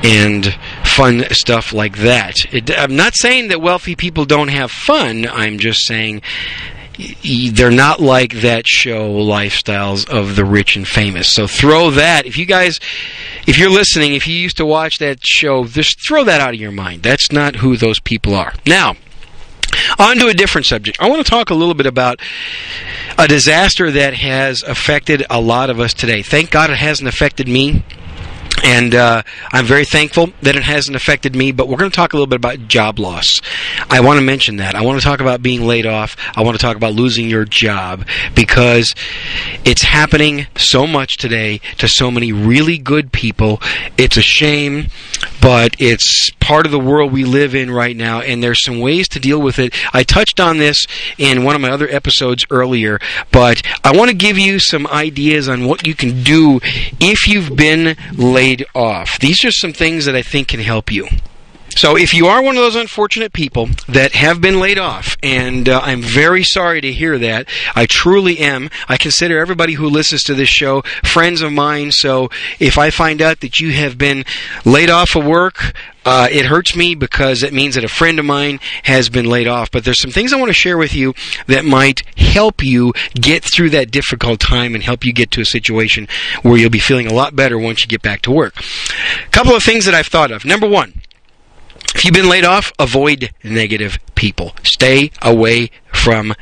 [0.04, 2.36] and fun stuff like that.
[2.52, 5.28] It, I'm not saying that wealthy people don't have fun.
[5.28, 6.22] I'm just saying
[7.52, 12.38] they're not like that show lifestyles of the rich and famous so throw that if
[12.38, 12.80] you guys
[13.46, 16.60] if you're listening if you used to watch that show just throw that out of
[16.60, 18.96] your mind that's not who those people are now
[20.00, 20.98] on to a different subject.
[21.00, 22.20] I want to talk a little bit about
[23.18, 26.22] a disaster that has affected a lot of us today.
[26.22, 27.84] Thank God it hasn't affected me
[28.66, 29.22] and uh,
[29.54, 31.52] I'm very thankful that it hasn't affected me.
[31.52, 33.40] But we're going to talk a little bit about job loss.
[33.92, 34.74] I want to mention that.
[34.74, 36.18] I want to talk about being laid off.
[36.36, 38.96] I want to talk about losing your job because
[39.64, 43.62] it's happening so much today to so many really good people.
[44.00, 44.88] It's a shame,
[45.42, 49.08] but it's part of the world we live in right now, and there's some ways
[49.10, 49.74] to deal with it.
[49.94, 50.86] I touched on this
[51.18, 53.00] in one of my other episodes earlier,
[53.32, 56.60] but I want to give you some ideas on what you can do
[57.00, 59.20] if you've been laid off.
[59.20, 61.08] These are some things that I think can help you.
[61.76, 65.68] So if you are one of those unfortunate people that have been laid off, and
[65.68, 68.70] uh, I'm very sorry to hear that, I truly am.
[68.88, 71.92] I consider everybody who listens to this show friends of mine.
[71.92, 72.30] So
[72.60, 74.24] if I find out that you have been
[74.64, 75.74] laid off of work,
[76.06, 79.48] uh, it hurts me because it means that a friend of mine has been laid
[79.48, 79.72] off.
[79.72, 81.14] But there's some things I want to share with you
[81.48, 85.46] that might help you get through that difficult time and help you get to a
[85.46, 86.08] situation
[86.44, 88.56] where you'll be feeling a lot better once you get back to work.
[89.26, 90.46] A couple of things that I've thought of.
[90.46, 91.02] Number one,
[91.96, 94.54] if you've been laid off, avoid negative people.
[94.64, 96.34] Stay away from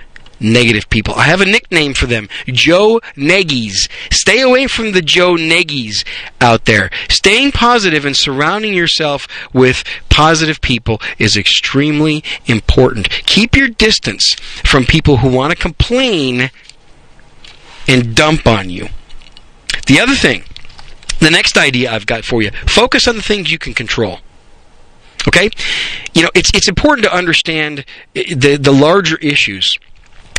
[0.44, 1.16] negative people.
[1.16, 3.90] I have a nickname for them Joe Neggies.
[4.12, 6.06] Stay away from the Joe Neggies
[6.42, 6.90] out there.
[7.10, 13.10] Staying positive and surrounding yourself with positive people is extremely important.
[13.26, 16.52] Keep your distance from people who want to complain
[17.88, 18.90] and dump on you.
[19.88, 20.44] The other thing,
[21.20, 24.20] the next idea I've got for you focus on the things you can control.
[25.28, 25.50] Okay?
[26.14, 29.78] You know, it's it's important to understand the the larger issues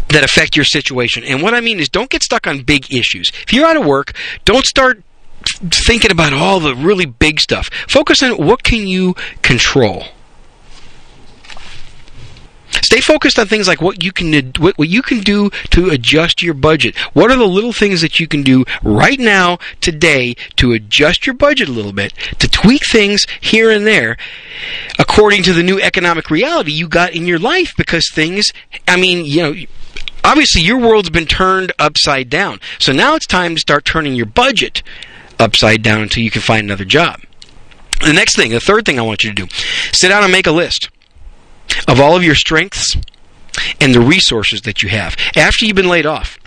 [0.08, 1.24] that affect your situation.
[1.24, 3.30] And what I mean is don't get stuck on big issues.
[3.42, 4.12] If you're out of work,
[4.44, 5.02] don't start
[5.60, 7.68] thinking about all the really big stuff.
[7.88, 10.04] Focus on what can you control.
[12.82, 16.54] Stay focused on things like what you can what, you can do to adjust your
[16.54, 16.96] budget.
[17.12, 21.34] What are the little things that you can do right now today to adjust your
[21.34, 24.16] budget a little bit, to tweak things here and there
[24.98, 28.52] according to the new economic reality you got in your life because things
[28.86, 29.54] I mean, you know,
[30.24, 32.58] obviously your world's been turned upside down.
[32.78, 34.82] So now it's time to start turning your budget
[35.38, 37.20] upside down until you can find another job.
[38.00, 39.48] The next thing, the third thing I want you to do,
[39.92, 40.90] sit down and make a list
[41.86, 42.96] of all of your strengths
[43.80, 46.38] and the resources that you have after you've been laid off.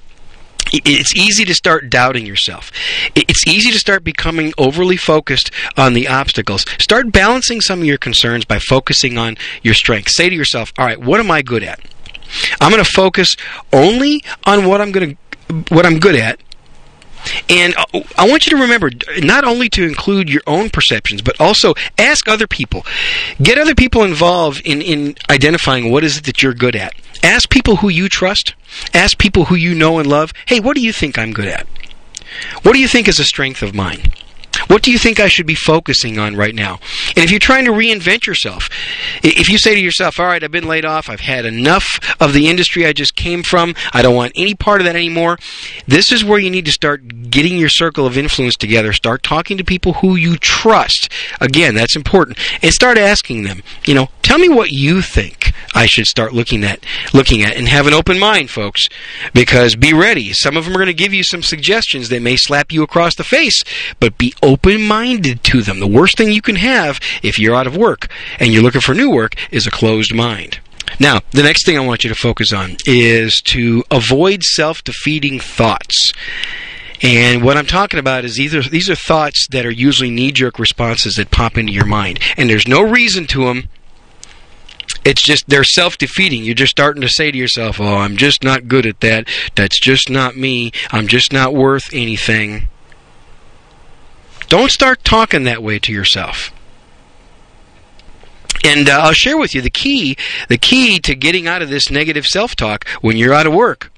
[0.73, 2.71] It's easy to start doubting yourself.
[3.15, 6.65] It's easy to start becoming overly focused on the obstacles.
[6.77, 10.17] Start balancing some of your concerns by focusing on your strengths.
[10.17, 11.79] Say to yourself, all right, what am I good at?
[12.61, 13.35] I'm going to focus
[13.73, 15.17] only on what I'm going to
[15.69, 16.39] what I'm good at
[17.49, 17.73] and
[18.17, 22.27] I want you to remember not only to include your own perceptions, but also ask
[22.27, 22.85] other people.
[23.41, 26.93] Get other people involved in, in identifying what is it that you're good at.
[27.23, 28.53] Ask people who you trust.
[28.93, 30.33] Ask people who you know and love.
[30.45, 31.67] Hey, what do you think I'm good at?
[32.61, 34.11] What do you think is a strength of mine?
[34.67, 36.79] What do you think I should be focusing on right now?
[37.15, 38.69] And if you're trying to reinvent yourself,
[39.23, 42.33] if you say to yourself, all right, I've been laid off, I've had enough of
[42.33, 45.37] the industry I just came from, I don't want any part of that anymore,
[45.87, 48.93] this is where you need to start getting your circle of influence together.
[48.93, 51.11] Start talking to people who you trust.
[51.39, 52.37] Again, that's important.
[52.61, 56.63] And start asking them, you know, tell me what you think I should start looking
[56.63, 56.83] at
[57.13, 58.87] looking at and have an open mind, folks.
[59.33, 60.33] Because be ready.
[60.33, 63.15] Some of them are going to give you some suggestions that may slap you across
[63.15, 63.61] the face,
[63.99, 64.33] but be
[64.77, 65.79] minded to them.
[65.79, 68.93] The worst thing you can have if you're out of work and you're looking for
[68.93, 70.59] new work is a closed mind.
[70.99, 75.39] Now, the next thing I want you to focus on is to avoid self defeating
[75.39, 76.11] thoughts.
[77.01, 80.57] And what I'm talking about is are, these are thoughts that are usually knee jerk
[80.57, 82.19] responses that pop into your mind.
[82.37, 83.69] And there's no reason to them.
[85.05, 86.43] It's just they're self defeating.
[86.43, 89.27] You're just starting to say to yourself, oh, I'm just not good at that.
[89.55, 90.71] That's just not me.
[90.91, 92.67] I'm just not worth anything.
[94.47, 96.51] Don't start talking that way to yourself.
[98.63, 100.17] And uh, I'll share with you the key,
[100.49, 103.91] the key to getting out of this negative self-talk when you're out of work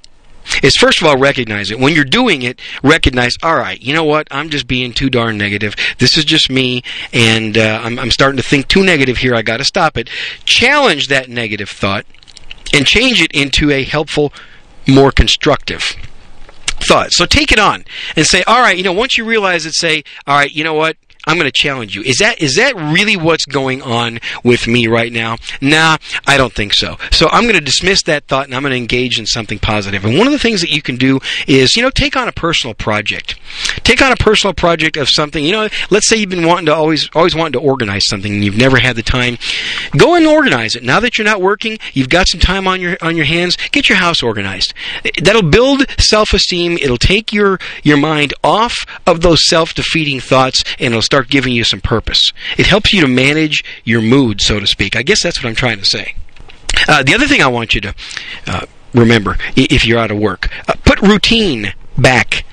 [0.63, 1.79] is first of all recognize it.
[1.79, 4.27] When you're doing it, recognize, all right, you know what?
[4.31, 5.75] I'm just being too darn negative.
[5.99, 6.83] This is just me,
[7.13, 9.35] and uh, I'm, I'm starting to think too negative here.
[9.35, 10.09] I got to stop it.
[10.45, 12.05] Challenge that negative thought
[12.73, 14.33] and change it into a helpful,
[14.87, 15.95] more constructive
[16.83, 17.11] thought.
[17.11, 20.03] So take it on and say, all right, you know, once you realize it, say,
[20.27, 20.97] all right, you know what?
[21.29, 22.01] I'm going to challenge you.
[22.01, 25.37] Is that is that really what's going on with me right now?
[25.61, 26.97] Nah, I don't think so.
[27.11, 30.03] So I'm going to dismiss that thought and I'm going to engage in something positive.
[30.05, 32.31] And one of the things that you can do is, you know, take on a
[32.31, 33.39] personal project.
[33.83, 35.45] Take on a personal project of something.
[35.45, 38.43] You know, let's say you've been wanting to always always wanting to organize something and
[38.43, 39.37] you've never had the time.
[39.95, 40.81] Go and organize it.
[40.81, 43.55] Now that you're not working, you've got some time on your on your hands.
[43.71, 44.73] Get your house organized.
[45.21, 46.79] That'll build self-esteem.
[46.81, 51.63] It'll take your your mind off of those self-defeating thoughts and it'll start giving you
[51.63, 52.31] some purpose.
[52.57, 54.95] It helps you to manage your mood, so to speak.
[54.95, 56.15] I guess that's what I'm trying to say.
[56.87, 57.95] Uh, the other thing I want you to
[58.47, 62.45] uh, remember, if you're out of work, uh, put routine back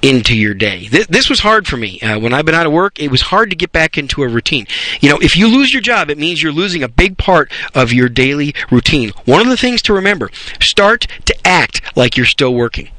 [0.00, 0.86] into your day.
[0.88, 2.00] This, this was hard for me.
[2.00, 4.28] Uh, when I've been out of work, it was hard to get back into a
[4.28, 4.66] routine.
[5.00, 7.92] You know, if you lose your job, it means you're losing a big part of
[7.92, 9.10] your daily routine.
[9.24, 10.30] One of the things to remember,
[10.60, 12.90] start to act like you're still working.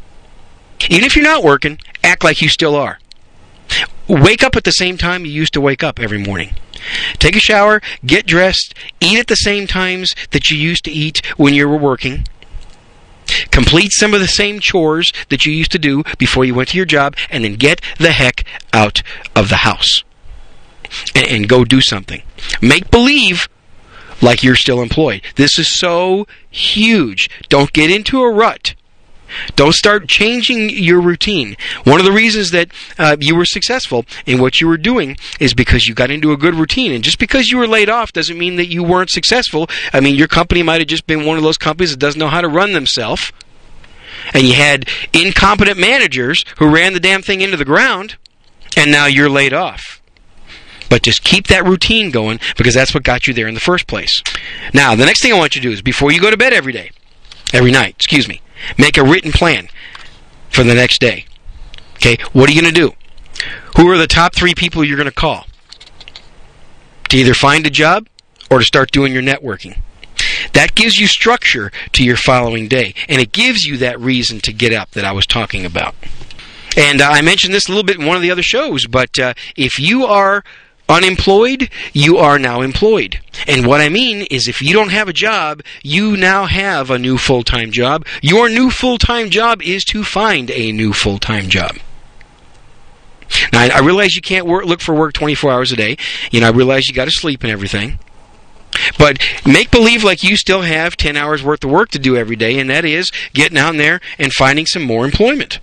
[0.89, 2.99] Even if you're not working, act like you still are
[4.09, 6.55] wake up at the same time you used to wake up every morning.
[7.19, 11.25] Take a shower, get dressed, eat at the same times that you used to eat
[11.37, 12.25] when you were working.
[13.51, 16.77] Complete some of the same chores that you used to do before you went to
[16.77, 18.43] your job, and then get the heck
[18.73, 19.03] out
[19.35, 20.03] of the house
[21.13, 22.23] and, and go do something.
[22.61, 23.47] Make believe
[24.21, 25.21] like you're still employed.
[25.35, 27.29] This is so huge.
[27.49, 28.73] Don't get into a rut.
[29.55, 31.55] Don't start changing your routine.
[31.83, 35.53] One of the reasons that uh, you were successful in what you were doing is
[35.53, 36.91] because you got into a good routine.
[36.91, 39.69] And just because you were laid off doesn't mean that you weren't successful.
[39.93, 42.27] I mean, your company might have just been one of those companies that doesn't know
[42.27, 43.31] how to run themselves.
[44.33, 48.17] And you had incompetent managers who ran the damn thing into the ground,
[48.75, 50.01] and now you're laid off.
[50.89, 53.87] But just keep that routine going because that's what got you there in the first
[53.87, 54.21] place.
[54.73, 56.51] Now, the next thing I want you to do is before you go to bed
[56.51, 56.91] every day,
[57.53, 58.41] every night, excuse me,
[58.77, 59.67] make a written plan
[60.49, 61.25] for the next day.
[61.95, 62.93] Okay, what are you going to do?
[63.77, 65.45] Who are the top three people you're going to call?
[67.09, 68.07] To either find a job
[68.49, 69.79] or to start doing your networking.
[70.53, 74.53] That gives you structure to your following day, and it gives you that reason to
[74.53, 75.95] get up that I was talking about.
[76.77, 79.17] And uh, I mentioned this a little bit in one of the other shows, but
[79.19, 80.43] uh, if you are
[80.89, 83.21] unemployed, you are now employed.
[83.47, 86.99] And what I mean is if you don't have a job, you now have a
[86.99, 88.05] new full time job.
[88.21, 91.77] Your new full time job is to find a new full time job.
[93.53, 95.97] Now, I realize you can't work, look for work 24 hours a day.
[96.31, 97.99] You know, I realize you got to sleep and everything.
[98.97, 102.35] But make believe like you still have 10 hours worth of work to do every
[102.35, 105.59] day, and that is getting out there and finding some more employment.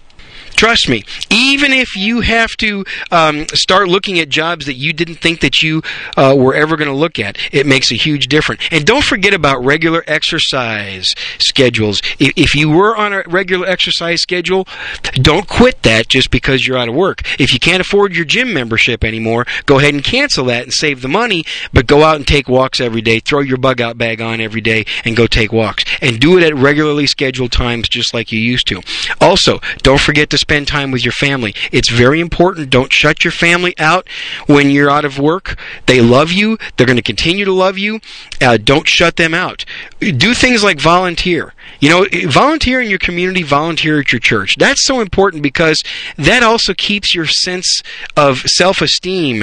[0.57, 5.17] Trust me, even if you have to um, start looking at jobs that you didn't
[5.17, 5.83] think that you
[6.17, 8.63] uh, were ever going to look at, it makes a huge difference.
[8.71, 12.01] And don't forget about regular exercise schedules.
[12.19, 14.67] If, if you were on a regular exercise schedule,
[15.15, 17.21] don't quit that just because you're out of work.
[17.39, 21.03] If you can't afford your gym membership anymore, go ahead and cancel that and save
[21.03, 21.45] the money,
[21.75, 23.21] but go out and take walks every day.
[23.21, 25.85] Throw your bug out bag on every day and go take walks.
[26.01, 28.81] And do it at regularly scheduled times just like you used to.
[29.21, 31.53] Also, don't forget to spend time with your family.
[31.73, 32.71] It's very important.
[32.71, 34.09] Don't shut your family out
[34.47, 35.59] when you're out of work.
[35.87, 36.57] They love you.
[36.77, 37.99] They're going to continue to love you.
[38.41, 39.65] Uh, don't shut them out.
[39.99, 41.53] Do things like volunteer.
[41.81, 44.55] You know, volunteer in your community, volunteer at your church.
[44.57, 45.83] That's so important because
[46.17, 47.83] that also keeps your sense
[48.17, 49.43] of self esteem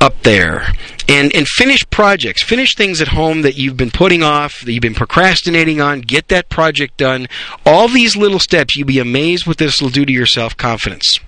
[0.00, 0.72] up there
[1.08, 2.42] and and finish projects.
[2.42, 6.00] Finish things at home that you've been putting off that you've been procrastinating on.
[6.00, 7.28] Get that project done.
[7.64, 11.18] All these little steps you'll be amazed what this will do to your self-confidence.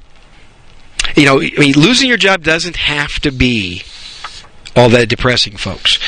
[1.15, 3.83] You know I mean, losing your job doesn't have to be
[4.75, 5.99] all that depressing folks.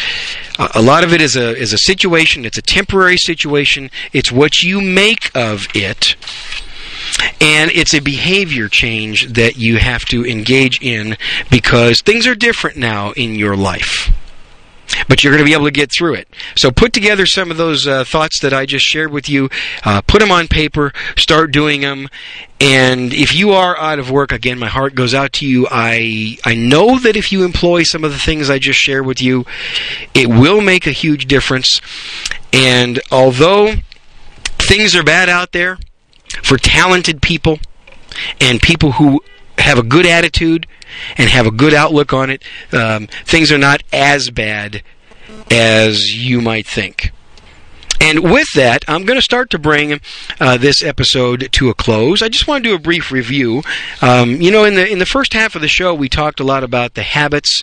[0.75, 2.45] A lot of it is a is a situation.
[2.45, 3.91] It's a temporary situation.
[4.13, 6.17] It's what you make of it
[7.41, 11.17] and it's a behavior change that you have to engage in
[11.51, 14.13] because things are different now in your life.
[15.07, 16.29] But you're going to be able to get through it.
[16.57, 19.51] So put together some of those uh, thoughts that I just shared with you,
[19.85, 22.09] uh, put them on paper, start doing them,
[22.61, 25.69] and if you are out of work, again, my heart goes out to you.
[25.71, 29.23] I I know that if you employ some of the things I just shared with
[29.23, 29.45] you,
[30.15, 31.81] it will make a huge difference.
[32.53, 33.75] And although
[34.59, 35.79] things are bad out there,
[36.43, 37.59] for talented people
[38.41, 39.23] and people who
[39.59, 40.67] have a good attitude
[41.17, 44.83] and have a good outlook on it, um, things are not as bad
[45.51, 47.13] as you might think.
[48.01, 50.01] And with that, I'm going to start to bring
[50.41, 52.23] uh, this episode to a close.
[52.23, 53.63] I just want to do a brief review.
[54.01, 56.45] Um, you know, in the in the first half of the show, we talked a
[56.45, 57.63] lot about the habits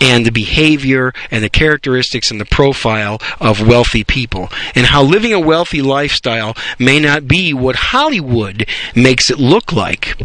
[0.00, 5.32] and the behavior and the characteristics and the profile of wealthy people, and how living
[5.32, 10.16] a wealthy lifestyle may not be what Hollywood makes it look like,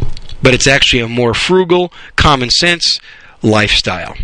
[0.42, 3.00] but it's actually a more frugal, common sense
[3.42, 4.14] lifestyle.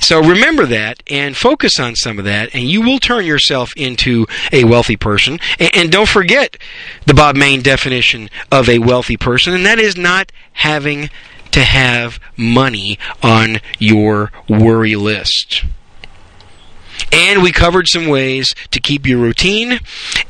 [0.00, 4.26] So remember that and focus on some of that, and you will turn yourself into
[4.52, 5.38] a wealthy person.
[5.58, 6.56] And, don't forget
[7.06, 11.08] the Bob Mayne definition of a wealthy person, and that is not having
[11.52, 15.64] to have money on your worry list.
[17.12, 19.78] And we covered some ways to keep your routine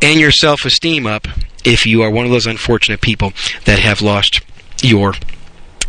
[0.03, 1.27] and your self esteem up
[1.65, 3.33] if you are one of those unfortunate people
[3.65, 4.43] that have lost
[4.83, 5.15] your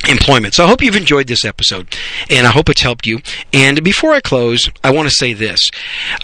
[0.07, 0.53] employment.
[0.53, 1.95] So I hope you've enjoyed this episode,
[2.29, 3.19] and I hope it's helped you.
[3.53, 5.69] And before I close, I want to say this: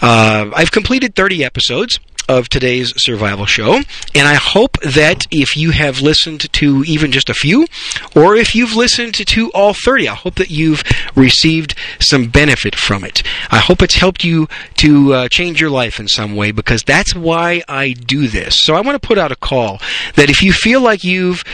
[0.00, 1.98] uh, I've completed 30 episodes,
[2.28, 3.74] of today's survival show.
[4.14, 7.66] And I hope that if you have listened to even just a few,
[8.14, 10.82] or if you've listened to all 30, I hope that you've
[11.14, 13.22] received some benefit from it.
[13.50, 17.14] I hope it's helped you to uh, change your life in some way because that's
[17.14, 18.56] why I do this.
[18.60, 19.80] So I want to put out a call
[20.14, 21.44] that if you feel like you've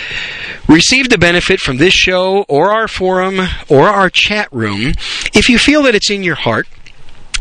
[0.68, 4.92] received a benefit from this show or our forum or our chat room,
[5.34, 6.66] if you feel that it's in your heart,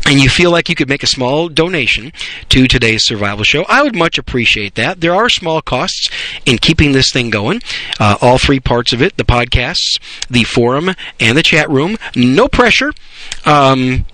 [0.06, 2.12] and you feel like you could make a small donation
[2.48, 5.00] to today's survival show, I would much appreciate that.
[5.00, 6.08] There are small costs
[6.46, 7.62] in keeping this thing going.
[8.00, 9.98] Uh, all three parts of it the podcasts,
[10.30, 11.96] the forum, and the chat room.
[12.16, 12.92] No pressure.
[13.44, 14.06] Um,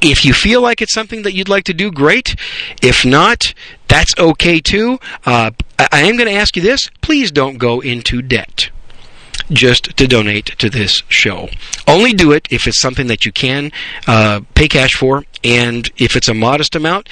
[0.00, 2.34] if you feel like it's something that you'd like to do, great.
[2.82, 3.52] If not,
[3.88, 4.98] that's okay too.
[5.26, 8.70] Uh, I am going to ask you this please don't go into debt
[9.50, 11.48] just to donate to this show.
[11.86, 13.72] Only do it if it's something that you can
[14.06, 17.08] uh, pay cash for, and if it's a modest amount,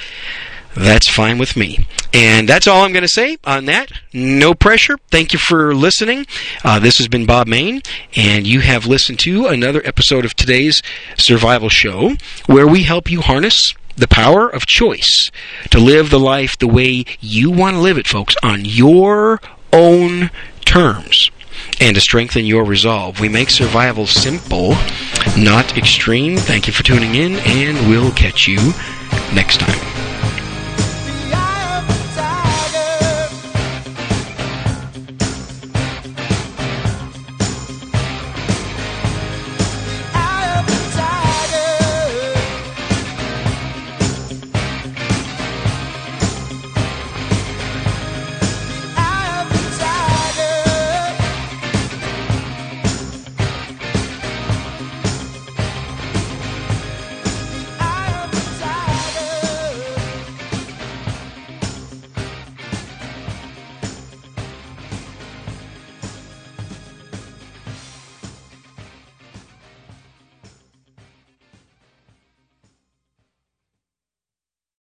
[0.75, 1.87] that's fine with me.
[2.13, 3.91] And that's all I'm going to say on that.
[4.13, 4.97] No pressure.
[5.09, 6.25] Thank you for listening.
[6.63, 7.81] Uh, this has been Bob Mayne,
[8.15, 10.81] and you have listened to another episode of today's
[11.17, 12.15] Survival Show,
[12.45, 15.29] where we help you harness the power of choice
[15.71, 19.41] to live the life the way you want to live it, folks, on your
[19.73, 20.31] own
[20.63, 21.29] terms
[21.79, 23.19] and to strengthen your resolve.
[23.19, 24.75] We make survival simple,
[25.37, 26.37] not extreme.
[26.37, 28.57] Thank you for tuning in, and we'll catch you
[29.33, 29.88] next time.